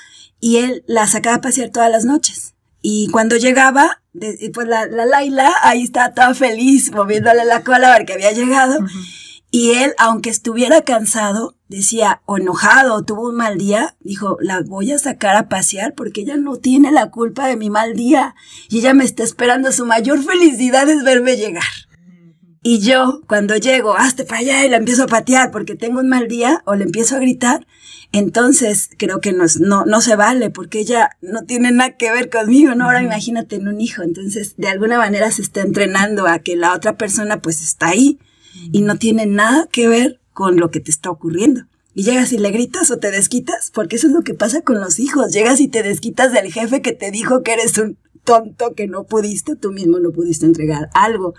Y 0.41 0.57
él 0.59 0.85
la 0.87 1.07
sacaba 1.07 1.37
a 1.37 1.41
pasear 1.41 1.71
todas 1.71 1.91
las 1.91 2.05
noches. 2.05 2.55
Y 2.83 3.09
cuando 3.11 3.37
llegaba, 3.37 4.03
de- 4.13 4.37
y 4.41 4.51
pues 4.51 4.69
la, 4.69 4.87
la 4.87 5.07
Laila 5.07 5.51
ahí 5.63 5.83
estaba 5.83 6.15
toda 6.15 6.35
feliz, 6.35 6.93
moviéndole 6.93 7.45
la 7.45 7.65
cola 7.65 7.95
porque 7.97 8.13
había 8.15 8.33
llegado. 8.33 8.79
Y 9.51 9.73
él, 9.75 9.95
aunque 9.97 10.29
estuviera 10.31 10.83
cansado, 10.83 11.57
decía, 11.69 12.21
o 12.27 12.37
enojado, 12.37 12.95
o 12.95 13.05
tuvo 13.05 13.29
un 13.31 13.37
mal 13.37 13.57
día, 13.59 13.97
dijo, 14.01 14.37
la 14.41 14.61
voy 14.61 14.93
a 14.93 14.99
sacar 14.99 15.37
a 15.37 15.49
pasear 15.49 15.95
porque 15.95 16.21
ella 16.23 16.37
no 16.37 16.57
tiene 16.57 16.91
la 16.93 17.11
culpa 17.11 17.47
de 17.47 17.57
mi 17.57 17.71
mal 17.71 17.95
día. 17.95 18.35
Y 18.69 18.79
ella 18.81 18.93
me 18.93 19.05
está 19.05 19.23
esperando, 19.23 19.73
su 19.73 19.87
mayor 19.87 20.23
felicidad 20.23 20.89
es 20.89 21.03
verme 21.05 21.37
llegar. 21.37 21.65
Y 22.69 22.81
yo, 22.81 23.23
cuando 23.29 23.55
llego, 23.55 23.97
hazte 23.97 24.25
para 24.25 24.41
allá 24.41 24.67
y 24.67 24.69
la 24.69 24.79
empiezo 24.79 25.05
a 25.05 25.07
patear 25.07 25.53
porque 25.53 25.77
tengo 25.77 26.01
un 26.01 26.09
mal 26.09 26.27
día 26.27 26.65
o 26.65 26.75
le 26.75 26.83
empiezo 26.83 27.15
a 27.15 27.21
gritar, 27.21 27.65
entonces 28.11 28.91
creo 28.99 29.21
que 29.21 29.33
nos, 29.33 29.61
no, 29.61 29.85
no 29.85 30.01
se 30.01 30.17
vale 30.17 30.51
porque 30.51 30.81
ella 30.81 31.11
no 31.21 31.45
tiene 31.45 31.71
nada 31.71 31.97
que 31.97 32.11
ver 32.11 32.29
conmigo, 32.29 32.75
¿no? 32.75 32.87
Ahora 32.87 33.05
imagínate 33.05 33.55
en 33.55 33.69
un 33.69 33.81
hijo. 33.81 34.03
Entonces, 34.03 34.55
de 34.57 34.67
alguna 34.67 34.99
manera 34.99 35.31
se 35.31 35.43
está 35.43 35.61
entrenando 35.61 36.27
a 36.27 36.41
que 36.41 36.57
la 36.57 36.75
otra 36.75 36.97
persona 36.97 37.41
pues 37.41 37.63
está 37.63 37.87
ahí 37.87 38.19
y 38.73 38.81
no 38.81 38.97
tiene 38.97 39.27
nada 39.27 39.69
que 39.71 39.87
ver 39.87 40.19
con 40.33 40.57
lo 40.57 40.73
que 40.73 40.81
te 40.81 40.91
está 40.91 41.09
ocurriendo. 41.09 41.69
Y 41.95 42.03
llegas 42.03 42.33
y 42.33 42.39
le 42.39 42.51
gritas 42.51 42.91
o 42.91 42.99
te 42.99 43.13
desquitas, 43.13 43.71
porque 43.73 43.95
eso 43.95 44.09
es 44.09 44.13
lo 44.13 44.23
que 44.23 44.35
pasa 44.35 44.63
con 44.63 44.81
los 44.81 44.99
hijos. 44.99 45.33
Llegas 45.33 45.61
y 45.61 45.69
te 45.69 45.85
desquitas 45.85 46.33
del 46.33 46.53
jefe 46.53 46.83
que 46.83 46.91
te 46.91 47.13
dijo 47.13 47.45
que 47.45 47.53
eres 47.53 47.79
un 47.79 47.97
tonto, 48.25 48.75
que 48.75 48.89
no 48.89 49.05
pudiste, 49.05 49.55
tú 49.55 49.71
mismo 49.71 50.01
no 50.01 50.11
pudiste 50.11 50.47
entregar 50.47 50.91
algo 50.95 51.35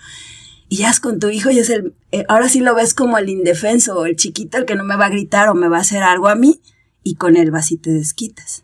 y 0.69 0.77
ya 0.77 0.89
es 0.89 0.99
con 0.99 1.19
tu 1.19 1.29
hijo 1.29 1.49
y 1.49 1.59
es 1.59 1.69
el, 1.69 1.93
eh, 2.11 2.25
ahora 2.27 2.49
sí 2.49 2.59
lo 2.59 2.75
ves 2.75 2.93
como 2.93 3.17
el 3.17 3.29
indefenso 3.29 3.97
o 3.97 4.05
el 4.05 4.15
chiquito 4.15 4.57
el 4.57 4.65
que 4.65 4.75
no 4.75 4.83
me 4.83 4.97
va 4.97 5.05
a 5.05 5.09
gritar 5.09 5.49
o 5.49 5.55
me 5.55 5.69
va 5.69 5.77
a 5.77 5.81
hacer 5.81 6.03
algo 6.03 6.27
a 6.27 6.35
mí 6.35 6.61
y 7.03 7.15
con 7.15 7.37
él 7.37 7.51
vas 7.51 7.71
y 7.71 7.77
te 7.77 7.91
desquitas. 7.91 8.63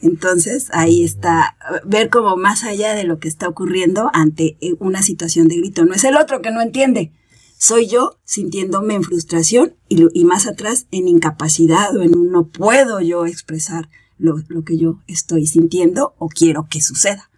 Entonces 0.00 0.68
ahí 0.72 1.04
está, 1.04 1.56
ver 1.84 2.10
como 2.10 2.36
más 2.36 2.64
allá 2.64 2.94
de 2.94 3.04
lo 3.04 3.18
que 3.18 3.28
está 3.28 3.48
ocurriendo 3.48 4.10
ante 4.12 4.56
eh, 4.60 4.74
una 4.78 5.02
situación 5.02 5.48
de 5.48 5.56
grito. 5.56 5.84
No 5.84 5.94
es 5.94 6.04
el 6.04 6.16
otro 6.16 6.42
que 6.42 6.50
no 6.50 6.60
entiende, 6.60 7.12
soy 7.58 7.86
yo 7.86 8.18
sintiéndome 8.24 8.94
en 8.94 9.02
frustración 9.02 9.74
y, 9.88 10.24
más 10.24 10.46
atrás 10.46 10.86
en 10.90 11.08
incapacidad 11.08 11.96
o 11.96 12.02
en 12.02 12.16
un 12.16 12.30
no 12.30 12.48
puedo 12.48 13.00
yo 13.00 13.24
expresar 13.26 13.88
lo, 14.18 14.36
lo 14.48 14.62
que 14.62 14.76
yo 14.76 15.00
estoy 15.06 15.46
sintiendo 15.46 16.14
o 16.18 16.28
quiero 16.28 16.66
que 16.68 16.80
suceda. 16.80 17.30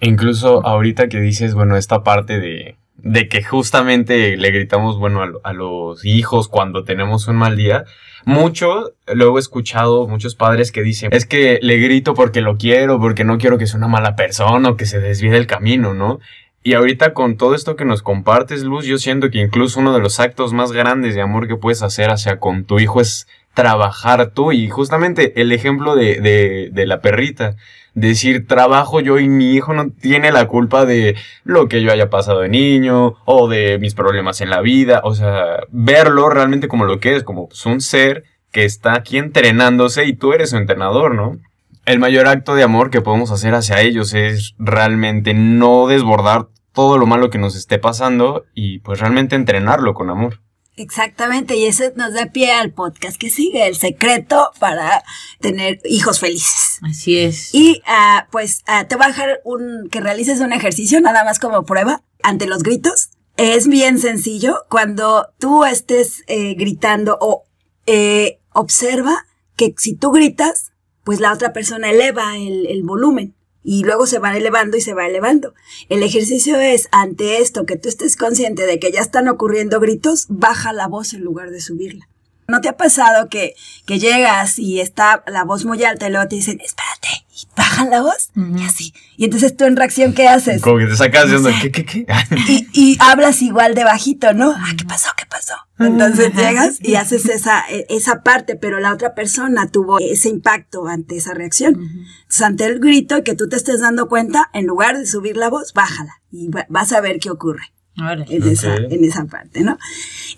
Incluso 0.00 0.66
ahorita 0.66 1.08
que 1.08 1.20
dices, 1.20 1.54
bueno, 1.54 1.76
esta 1.76 2.02
parte 2.02 2.38
de, 2.38 2.76
de 3.06 3.28
que 3.28 3.42
justamente 3.42 4.36
le 4.36 4.50
gritamos, 4.50 4.98
bueno, 4.98 5.22
a, 5.22 5.30
a 5.48 5.52
los 5.52 6.04
hijos 6.04 6.48
cuando 6.48 6.84
tenemos 6.84 7.28
un 7.28 7.36
mal 7.36 7.56
día, 7.56 7.84
mucho, 8.24 8.94
luego 9.12 9.38
he 9.38 9.40
escuchado 9.40 10.08
muchos 10.08 10.34
padres 10.34 10.72
que 10.72 10.82
dicen, 10.82 11.10
es 11.12 11.26
que 11.26 11.60
le 11.62 11.78
grito 11.78 12.14
porque 12.14 12.40
lo 12.40 12.56
quiero, 12.56 12.98
porque 12.98 13.22
no 13.22 13.38
quiero 13.38 13.58
que 13.58 13.66
sea 13.66 13.78
una 13.78 13.88
mala 13.88 14.16
persona 14.16 14.70
o 14.70 14.76
que 14.76 14.86
se 14.86 14.98
desvíe 14.98 15.30
del 15.30 15.46
camino, 15.46 15.94
¿no? 15.94 16.18
Y 16.64 16.74
ahorita 16.74 17.14
con 17.14 17.36
todo 17.36 17.54
esto 17.54 17.76
que 17.76 17.84
nos 17.84 18.02
compartes, 18.02 18.64
Luz, 18.64 18.86
yo 18.86 18.98
siento 18.98 19.30
que 19.30 19.38
incluso 19.38 19.78
uno 19.78 19.94
de 19.94 20.00
los 20.00 20.18
actos 20.18 20.52
más 20.52 20.72
grandes 20.72 21.14
de 21.14 21.22
amor 21.22 21.46
que 21.46 21.54
puedes 21.54 21.84
hacer 21.84 22.10
hacia 22.10 22.40
con 22.40 22.64
tu 22.64 22.80
hijo 22.80 23.00
es 23.00 23.28
trabajar 23.54 24.32
tú. 24.32 24.50
Y 24.50 24.68
justamente 24.68 25.40
el 25.40 25.52
ejemplo 25.52 25.94
de, 25.94 26.20
de, 26.20 26.70
de 26.72 26.86
la 26.86 27.00
perrita, 27.00 27.54
decir 27.96 28.46
trabajo 28.46 29.00
yo 29.00 29.18
y 29.18 29.28
mi 29.28 29.54
hijo 29.54 29.72
no 29.72 29.90
tiene 29.90 30.30
la 30.30 30.46
culpa 30.46 30.84
de 30.84 31.16
lo 31.44 31.66
que 31.66 31.82
yo 31.82 31.90
haya 31.90 32.10
pasado 32.10 32.40
de 32.40 32.50
niño 32.50 33.14
o 33.24 33.48
de 33.48 33.78
mis 33.78 33.94
problemas 33.94 34.40
en 34.42 34.50
la 34.50 34.60
vida. 34.60 35.00
O 35.02 35.14
sea, 35.14 35.60
verlo 35.70 36.28
realmente 36.28 36.68
como 36.68 36.84
lo 36.84 37.00
que 37.00 37.16
es, 37.16 37.24
como 37.24 37.48
pues, 37.48 37.64
un 37.66 37.80
ser 37.80 38.24
que 38.52 38.64
está 38.64 38.94
aquí 38.94 39.16
entrenándose 39.16 40.04
y 40.04 40.12
tú 40.12 40.34
eres 40.34 40.50
su 40.50 40.58
entrenador, 40.58 41.14
¿no? 41.14 41.38
El 41.86 41.98
mayor 41.98 42.28
acto 42.28 42.54
de 42.54 42.62
amor 42.62 42.90
que 42.90 43.00
podemos 43.00 43.30
hacer 43.30 43.54
hacia 43.54 43.80
ellos 43.80 44.12
es 44.12 44.54
realmente 44.58 45.32
no 45.32 45.86
desbordar 45.86 46.48
todo 46.72 46.98
lo 46.98 47.06
malo 47.06 47.30
que 47.30 47.38
nos 47.38 47.56
esté 47.56 47.78
pasando 47.78 48.44
y 48.54 48.80
pues 48.80 49.00
realmente 49.00 49.36
entrenarlo 49.36 49.94
con 49.94 50.10
amor. 50.10 50.40
Exactamente, 50.78 51.56
y 51.56 51.64
eso 51.64 51.84
nos 51.96 52.12
da 52.12 52.26
pie 52.26 52.52
al 52.52 52.70
podcast 52.70 53.16
que 53.16 53.30
sigue, 53.30 53.66
el 53.66 53.76
secreto 53.76 54.50
para 54.60 55.02
tener 55.40 55.80
hijos 55.84 56.20
felices. 56.20 56.78
Así 56.82 57.18
es. 57.18 57.54
Y 57.54 57.82
ah, 57.86 58.28
pues 58.30 58.62
ah, 58.66 58.86
te 58.86 58.94
voy 58.96 59.06
a 59.06 59.08
dejar 59.08 59.40
un, 59.44 59.88
que 59.90 60.02
realices 60.02 60.40
un 60.40 60.52
ejercicio 60.52 61.00
nada 61.00 61.24
más 61.24 61.38
como 61.38 61.64
prueba 61.64 62.02
ante 62.22 62.46
los 62.46 62.62
gritos. 62.62 63.08
Es 63.38 63.68
bien 63.68 63.98
sencillo. 63.98 64.64
Cuando 64.68 65.28
tú 65.38 65.64
estés 65.64 66.22
eh, 66.26 66.54
gritando 66.54 67.16
o 67.22 67.44
eh, 67.86 68.40
observa 68.52 69.26
que 69.56 69.74
si 69.78 69.94
tú 69.94 70.10
gritas, 70.10 70.72
pues 71.04 71.20
la 71.20 71.32
otra 71.32 71.54
persona 71.54 71.90
eleva 71.90 72.36
el, 72.36 72.66
el 72.66 72.82
volumen 72.82 73.35
y 73.66 73.82
luego 73.82 74.06
se 74.06 74.20
va 74.20 74.34
elevando 74.36 74.76
y 74.76 74.80
se 74.80 74.94
va 74.94 75.06
elevando. 75.06 75.52
El 75.88 76.04
ejercicio 76.04 76.58
es, 76.60 76.88
ante 76.92 77.38
esto, 77.38 77.66
que 77.66 77.76
tú 77.76 77.88
estés 77.88 78.16
consciente 78.16 78.64
de 78.64 78.78
que 78.78 78.92
ya 78.92 79.00
están 79.00 79.26
ocurriendo 79.26 79.80
gritos, 79.80 80.26
baja 80.28 80.72
la 80.72 80.86
voz 80.86 81.12
en 81.14 81.22
lugar 81.22 81.50
de 81.50 81.60
subirla. 81.60 82.08
¿No 82.46 82.60
te 82.60 82.68
ha 82.68 82.76
pasado 82.76 83.28
que, 83.28 83.56
que 83.84 83.98
llegas 83.98 84.60
y 84.60 84.80
está 84.80 85.24
la 85.26 85.42
voz 85.42 85.64
muy 85.64 85.82
alta 85.82 86.06
y 86.06 86.12
luego 86.12 86.28
te 86.28 86.36
dicen, 86.36 86.60
espérate, 86.60 87.26
y 87.28 87.48
bajan 87.56 87.90
la 87.90 88.02
voz 88.02 88.30
y 88.36 88.62
así. 88.62 88.94
Y 89.16 89.24
entonces 89.24 89.56
tú 89.56 89.64
en 89.64 89.74
reacción, 89.74 90.14
¿qué 90.14 90.28
haces? 90.28 90.62
Como 90.62 90.78
que 90.78 90.86
te 90.86 90.96
sacas 90.96 91.28
de 91.28 91.36
onda, 91.36 91.50
¿qué, 91.60 91.72
qué, 91.72 91.84
qué? 91.84 92.06
y, 92.48 92.68
y 92.72 92.96
hablas 93.00 93.42
igual 93.42 93.74
de 93.74 93.82
bajito, 93.82 94.32
¿no? 94.32 94.54
Ah, 94.56 94.74
¿qué 94.78 94.84
pasó? 94.84 95.08
¿Qué 95.16 95.26
pasó? 95.26 95.54
Entonces 95.78 96.34
llegas 96.34 96.78
y 96.80 96.94
haces 96.94 97.26
esa, 97.26 97.64
e, 97.68 97.86
esa 97.90 98.22
parte, 98.22 98.56
pero 98.56 98.80
la 98.80 98.92
otra 98.92 99.14
persona 99.14 99.70
tuvo 99.70 99.98
ese 99.98 100.28
impacto 100.28 100.86
ante 100.86 101.16
esa 101.16 101.34
reacción. 101.34 101.74
Entonces, 101.74 102.42
ante 102.42 102.64
el 102.64 102.80
grito 102.80 103.18
y 103.18 103.22
que 103.22 103.34
tú 103.34 103.48
te 103.48 103.56
estés 103.56 103.80
dando 103.80 104.08
cuenta, 104.08 104.50
en 104.54 104.66
lugar 104.66 104.96
de 104.96 105.06
subir 105.06 105.36
la 105.36 105.50
voz, 105.50 105.74
bájala 105.74 106.22
y 106.30 106.50
vas 106.68 106.92
a 106.92 107.00
ver 107.00 107.18
qué 107.18 107.30
ocurre. 107.30 107.72
En, 107.98 108.46
esa, 108.46 108.76
en 108.76 109.04
esa 109.04 109.24
parte, 109.24 109.62
¿no? 109.62 109.78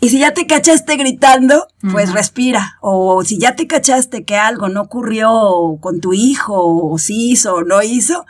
Y 0.01 0.11
si 0.11 0.21
ya 0.21 0.33
te 0.33 0.47
cachaste 0.47 0.97
gritando, 0.97 1.67
pues 1.91 2.13
respira. 2.13 2.79
O 2.81 3.25
si 3.25 3.41
ya 3.41 3.57
te 3.57 3.67
cachaste 3.67 4.25
que 4.25 4.37
algo 4.37 4.69
no 4.69 4.83
ocurrió 4.83 5.77
con 5.81 6.01
tu 6.01 6.13
hijo, 6.13 6.55
o 6.57 6.99
si 6.99 7.33
hizo 7.33 7.57
o 7.57 7.65
no 7.65 7.83
hizo, 7.83 8.27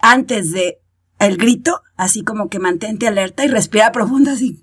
antes 0.00 0.52
de 0.52 0.80
el 1.18 1.36
grito, 1.36 1.82
así 2.02 2.22
como 2.22 2.48
que 2.48 2.58
mantente 2.58 3.06
alerta 3.06 3.44
y 3.44 3.48
respira 3.48 3.92
profundo, 3.92 4.30
así. 4.30 4.62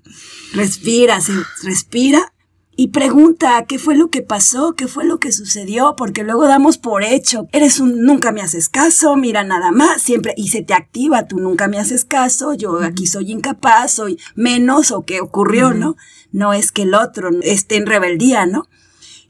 Respira, 0.54 1.16
así, 1.16 1.32
respira 1.62 2.32
y 2.76 2.88
pregunta 2.88 3.66
qué 3.66 3.78
fue 3.78 3.94
lo 3.94 4.08
que 4.08 4.22
pasó, 4.22 4.74
qué 4.74 4.88
fue 4.88 5.04
lo 5.04 5.20
que 5.20 5.32
sucedió, 5.32 5.96
porque 5.98 6.24
luego 6.24 6.46
damos 6.46 6.78
por 6.78 7.04
hecho, 7.04 7.46
eres 7.52 7.78
un 7.78 8.04
nunca 8.04 8.32
me 8.32 8.40
haces 8.40 8.70
caso, 8.70 9.16
mira 9.16 9.44
nada 9.44 9.70
más, 9.70 10.00
siempre, 10.00 10.32
y 10.34 10.48
se 10.48 10.62
te 10.62 10.72
activa, 10.72 11.26
tú 11.26 11.38
nunca 11.38 11.68
me 11.68 11.78
haces 11.78 12.06
caso, 12.06 12.54
yo 12.54 12.80
aquí 12.82 13.06
soy 13.06 13.32
incapaz, 13.32 13.92
soy 13.92 14.18
menos 14.34 14.92
o 14.92 15.02
qué 15.04 15.20
ocurrió, 15.20 15.74
¿no? 15.74 15.96
No 16.32 16.54
es 16.54 16.72
que 16.72 16.82
el 16.82 16.94
otro 16.94 17.28
esté 17.42 17.76
en 17.76 17.84
rebeldía, 17.84 18.46
¿no? 18.46 18.66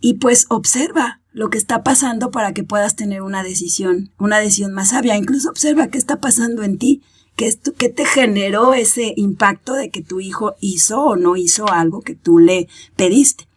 Y 0.01 0.15
pues 0.15 0.47
observa 0.49 1.21
lo 1.33 1.51
que 1.51 1.59
está 1.59 1.83
pasando 1.83 2.31
para 2.31 2.55
que 2.55 2.63
puedas 2.63 2.95
tener 2.95 3.23
una 3.23 3.43
decisión, 3.43 4.13
una 4.17 4.39
decisión 4.39 4.73
más 4.73 4.91
sabia, 4.91 5.17
incluso 5.17 5.51
observa 5.51 5.89
qué 5.89 5.99
está 5.99 6.21
pasando 6.21 6.63
en 6.63 6.79
ti. 6.79 7.03
¿Qué, 7.41 7.55
¿Qué 7.79 7.89
te 7.89 8.05
generó 8.05 8.75
ese 8.75 9.15
impacto 9.17 9.73
de 9.73 9.89
que 9.89 10.03
tu 10.03 10.21
hijo 10.21 10.57
hizo 10.61 11.03
o 11.03 11.17
no 11.17 11.37
hizo 11.37 11.73
algo 11.73 12.03
que 12.03 12.15
tú 12.15 12.39
le 12.39 12.69
pediste? 12.97 13.49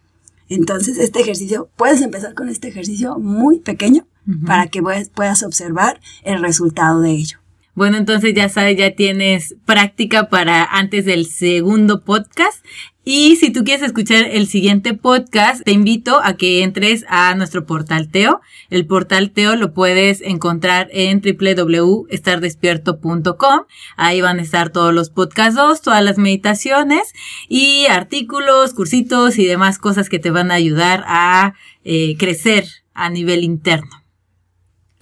Entonces, 0.48 0.96
este 0.96 1.20
ejercicio, 1.20 1.68
puedes 1.76 2.00
empezar 2.00 2.32
con 2.32 2.48
este 2.48 2.68
ejercicio 2.68 3.18
muy 3.18 3.58
pequeño 3.58 4.06
para 4.46 4.68
que 4.68 4.82
puedas 4.82 5.42
observar 5.42 6.00
el 6.22 6.40
resultado 6.40 7.02
de 7.02 7.10
ello. 7.10 7.40
Bueno, 7.74 7.98
entonces 7.98 8.32
ya 8.32 8.48
sabes, 8.48 8.78
ya 8.78 8.94
tienes 8.94 9.54
práctica 9.66 10.30
para 10.30 10.64
antes 10.64 11.04
del 11.04 11.26
segundo 11.26 12.04
podcast. 12.04 12.64
Y 13.04 13.36
si 13.36 13.50
tú 13.50 13.64
quieres 13.64 13.82
escuchar 13.82 14.24
el 14.30 14.46
siguiente 14.46 14.94
podcast, 14.94 15.62
te 15.62 15.72
invito 15.72 16.22
a 16.22 16.38
que 16.38 16.62
entres 16.62 17.04
a 17.08 17.34
nuestro 17.34 17.66
portal 17.66 18.08
Teo. 18.08 18.40
El 18.70 18.86
portal 18.86 19.30
Teo 19.30 19.56
lo 19.56 19.74
puedes 19.74 20.22
encontrar 20.22 20.88
en 20.90 21.20
www.estardespierto.com. 21.20 23.60
Ahí 23.96 24.22
van 24.22 24.38
a 24.38 24.42
estar 24.42 24.70
todos 24.70 24.94
los 24.94 25.10
podcasts, 25.10 25.82
todas 25.82 26.02
las 26.02 26.16
meditaciones 26.16 27.12
y 27.46 27.84
artículos, 27.90 28.72
cursitos 28.72 29.38
y 29.38 29.44
demás 29.44 29.78
cosas 29.78 30.08
que 30.08 30.18
te 30.18 30.30
van 30.30 30.50
a 30.50 30.54
ayudar 30.54 31.04
a 31.06 31.52
eh, 31.84 32.16
crecer 32.16 32.64
a 32.94 33.10
nivel 33.10 33.44
interno. 33.44 34.03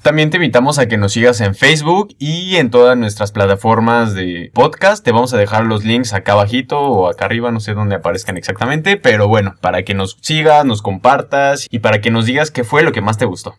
También 0.03 0.31
te 0.31 0.39
invitamos 0.39 0.81
a 0.81 0.89
que 0.89 0.97
nos 0.97 1.13
sigas 1.13 1.41
en 1.41 1.55
Facebook 1.55 2.17
y 2.19 2.57
en 2.57 2.71
todas 2.71 2.99
nuestras 2.99 3.31
plataformas 3.31 4.15
de 4.15 4.51
podcast. 4.53 5.05
Te 5.05 5.13
vamos 5.13 5.33
a 5.33 5.37
dejar 5.37 5.65
los 5.65 5.85
links 5.85 6.13
acá 6.13 6.33
abajito 6.33 6.81
o 6.81 7.09
acá 7.09 7.27
arriba, 7.27 7.53
no 7.53 7.61
sé 7.61 7.73
dónde 7.75 7.95
aparezcan 7.95 8.37
exactamente, 8.37 8.97
pero 8.97 9.29
bueno, 9.29 9.55
para 9.61 9.85
que 9.85 9.95
nos 9.95 10.19
sigas, 10.21 10.65
nos 10.65 10.83
compartas 10.83 11.69
y 11.71 11.79
para 11.79 12.01
que 12.01 12.11
nos 12.11 12.27
digas 12.27 12.51
qué 12.51 12.65
fue 12.65 12.83
lo 12.83 12.91
que 12.91 13.01
más 13.01 13.17
te 13.17 13.27
gustó. 13.27 13.55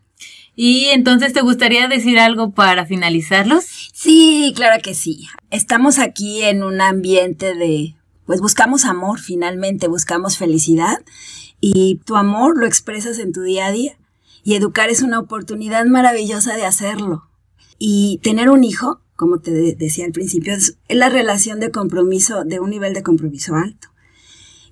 Y 0.53 0.87
entonces, 0.87 1.31
¿te 1.31 1.39
gustaría 1.39 1.87
decir 1.87 2.19
algo 2.19 2.51
para 2.51 2.85
finalizarlos? 2.85 3.63
Sí, 3.93 4.51
claro 4.53 4.81
que 4.83 4.95
sí. 4.95 5.29
Estamos 5.49 5.97
aquí 5.97 6.43
en 6.43 6.61
un 6.61 6.81
ambiente 6.81 7.55
de, 7.55 7.95
pues 8.25 8.41
buscamos 8.41 8.83
amor 8.83 9.21
finalmente, 9.21 9.87
buscamos 9.87 10.37
felicidad 10.37 10.97
y 11.61 12.01
tu 12.05 12.17
amor 12.17 12.57
lo 12.57 12.65
expresas 12.65 13.17
en 13.19 13.31
tu 13.31 13.43
día 13.43 13.67
a 13.67 13.71
día. 13.71 13.93
Y 14.43 14.55
educar 14.55 14.89
es 14.89 15.01
una 15.01 15.19
oportunidad 15.19 15.85
maravillosa 15.85 16.55
de 16.55 16.65
hacerlo. 16.65 17.29
Y 17.77 18.19
tener 18.23 18.49
un 18.49 18.63
hijo, 18.63 19.01
como 19.15 19.39
te 19.39 19.51
decía 19.51 20.05
al 20.05 20.11
principio, 20.11 20.53
es 20.53 20.77
la 20.89 21.09
relación 21.09 21.59
de 21.59 21.71
compromiso, 21.71 22.43
de 22.43 22.59
un 22.59 22.69
nivel 22.69 22.93
de 22.93 23.03
compromiso 23.03 23.55
alto. 23.55 23.89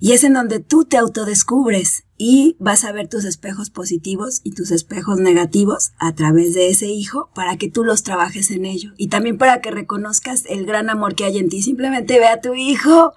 Y 0.02 0.14
es 0.14 0.24
en 0.24 0.32
donde 0.32 0.58
tú 0.58 0.84
te 0.84 0.96
autodescubres 0.96 2.02
y 2.18 2.56
vas 2.58 2.84
a 2.84 2.90
ver 2.90 3.06
tus 3.06 3.24
espejos 3.24 3.70
positivos 3.70 4.40
y 4.42 4.50
tus 4.50 4.72
espejos 4.72 5.20
negativos 5.20 5.92
a 5.96 6.12
través 6.12 6.54
de 6.54 6.70
ese 6.70 6.88
hijo 6.88 7.30
para 7.36 7.56
que 7.56 7.70
tú 7.70 7.84
los 7.84 8.02
trabajes 8.02 8.50
en 8.50 8.64
ello. 8.64 8.90
Y 8.96 9.08
también 9.08 9.38
para 9.38 9.60
que 9.60 9.70
reconozcas 9.70 10.42
el 10.48 10.66
gran 10.66 10.90
amor 10.90 11.14
que 11.14 11.24
hay 11.24 11.38
en 11.38 11.48
ti. 11.48 11.62
Simplemente 11.62 12.18
ve 12.18 12.26
a 12.26 12.40
tu 12.40 12.54
hijo 12.54 13.12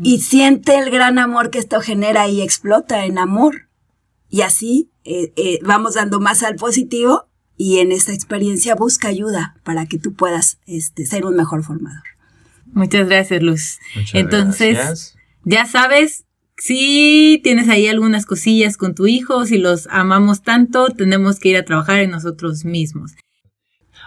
y 0.00 0.20
siente 0.20 0.78
el 0.78 0.90
gran 0.90 1.18
amor 1.18 1.50
que 1.50 1.58
esto 1.58 1.80
genera 1.80 2.28
y 2.28 2.40
explota 2.40 3.04
en 3.04 3.18
amor. 3.18 3.68
Y 4.32 4.40
así 4.40 4.90
eh, 5.04 5.30
eh, 5.36 5.58
vamos 5.62 5.94
dando 5.94 6.18
más 6.18 6.42
al 6.42 6.56
positivo 6.56 7.28
y 7.58 7.80
en 7.80 7.92
esta 7.92 8.14
experiencia 8.14 8.74
busca 8.74 9.08
ayuda 9.08 9.56
para 9.62 9.84
que 9.84 9.98
tú 9.98 10.14
puedas 10.14 10.58
este, 10.66 11.04
ser 11.04 11.26
un 11.26 11.36
mejor 11.36 11.62
formador. 11.62 12.02
Muchas 12.72 13.06
gracias, 13.06 13.42
Luz. 13.42 13.78
Entonces, 14.14 15.16
ya 15.44 15.66
sabes, 15.66 16.24
si 16.56 17.42
tienes 17.44 17.68
ahí 17.68 17.88
algunas 17.88 18.24
cosillas 18.24 18.78
con 18.78 18.94
tu 18.94 19.06
hijo, 19.06 19.44
si 19.44 19.58
los 19.58 19.86
amamos 19.90 20.42
tanto, 20.42 20.88
tenemos 20.88 21.38
que 21.38 21.50
ir 21.50 21.58
a 21.58 21.66
trabajar 21.66 21.98
en 21.98 22.10
nosotros 22.10 22.64
mismos. 22.64 23.12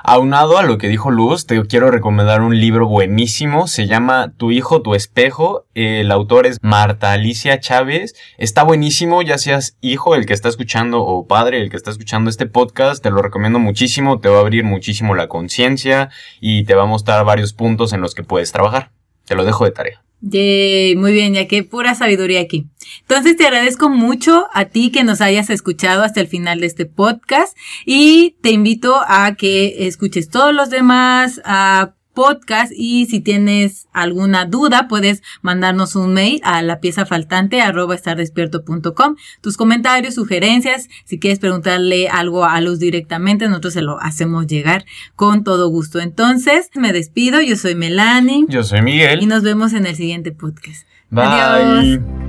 Aunado 0.03 0.57
a 0.57 0.63
lo 0.63 0.77
que 0.77 0.87
dijo 0.87 1.09
Luz, 1.09 1.47
te 1.47 1.61
quiero 1.65 1.89
recomendar 1.89 2.41
un 2.41 2.59
libro 2.59 2.87
buenísimo. 2.87 3.67
Se 3.67 3.87
llama 3.87 4.33
Tu 4.37 4.51
hijo, 4.51 4.81
tu 4.81 4.95
espejo. 4.95 5.65
El 5.73 6.11
autor 6.11 6.45
es 6.45 6.59
Marta 6.61 7.11
Alicia 7.11 7.59
Chávez. 7.59 8.15
Está 8.37 8.63
buenísimo, 8.63 9.21
ya 9.21 9.37
seas 9.37 9.77
hijo 9.81 10.15
el 10.15 10.25
que 10.25 10.33
está 10.33 10.49
escuchando 10.49 11.03
o 11.03 11.27
padre 11.27 11.61
el 11.61 11.69
que 11.69 11.77
está 11.77 11.91
escuchando 11.91 12.29
este 12.29 12.45
podcast. 12.45 13.01
Te 13.01 13.09
lo 13.09 13.21
recomiendo 13.21 13.59
muchísimo. 13.59 14.19
Te 14.19 14.29
va 14.29 14.37
a 14.37 14.41
abrir 14.41 14.63
muchísimo 14.63 15.15
la 15.15 15.27
conciencia 15.27 16.09
y 16.39 16.65
te 16.65 16.75
va 16.75 16.83
a 16.83 16.87
mostrar 16.87 17.25
varios 17.25 17.53
puntos 17.53 17.93
en 17.93 18.01
los 18.01 18.13
que 18.13 18.23
puedes 18.23 18.51
trabajar. 18.51 18.91
Te 19.25 19.35
lo 19.35 19.43
dejo 19.43 19.65
de 19.65 19.71
tarea. 19.71 20.04
Yay, 20.21 20.95
muy 20.95 21.11
bien, 21.11 21.33
ya 21.33 21.47
que 21.47 21.63
pura 21.63 21.95
sabiduría 21.95 22.41
aquí. 22.41 22.67
Entonces 23.01 23.35
te 23.37 23.45
agradezco 23.45 23.89
mucho 23.89 24.47
a 24.53 24.65
ti 24.65 24.91
que 24.91 25.03
nos 25.03 25.21
hayas 25.21 25.49
escuchado 25.49 26.03
hasta 26.03 26.21
el 26.21 26.27
final 26.27 26.59
de 26.59 26.67
este 26.67 26.85
podcast 26.85 27.57
y 27.85 28.35
te 28.41 28.51
invito 28.51 29.01
a 29.07 29.35
que 29.35 29.87
escuches 29.87 30.29
todos 30.29 30.53
los 30.53 30.69
demás, 30.69 31.41
a 31.45 31.94
podcast 32.15 32.71
y 32.75 33.05
si 33.05 33.19
tienes 33.19 33.87
alguna 33.93 34.45
duda 34.45 34.87
puedes 34.87 35.21
mandarnos 35.41 35.95
un 35.95 36.13
mail 36.13 36.41
a 36.43 36.63
la 36.63 36.79
pieza 36.79 37.05
faltante 37.05 37.61
arroba 37.61 37.93
estardespierto.com 37.93 39.15
tus 39.41 39.57
comentarios, 39.57 40.15
sugerencias, 40.15 40.87
si 41.03 41.19
quieres 41.19 41.39
preguntarle 41.39 42.09
algo 42.09 42.45
a 42.45 42.59
Luz 42.61 42.79
directamente 42.79 43.47
nosotros 43.47 43.73
se 43.73 43.81
lo 43.81 43.99
hacemos 44.01 44.47
llegar 44.47 44.85
con 45.15 45.43
todo 45.43 45.69
gusto. 45.69 45.99
Entonces 45.99 46.69
me 46.75 46.93
despido, 46.93 47.41
yo 47.41 47.55
soy 47.55 47.75
Melanie. 47.75 48.45
Yo 48.47 48.63
soy 48.63 48.81
Miguel. 48.81 49.21
Y 49.21 49.25
nos 49.25 49.43
vemos 49.43 49.73
en 49.73 49.85
el 49.85 49.95
siguiente 49.95 50.31
podcast. 50.31 50.87
Bye. 51.09 51.25
Adiós. 51.25 52.24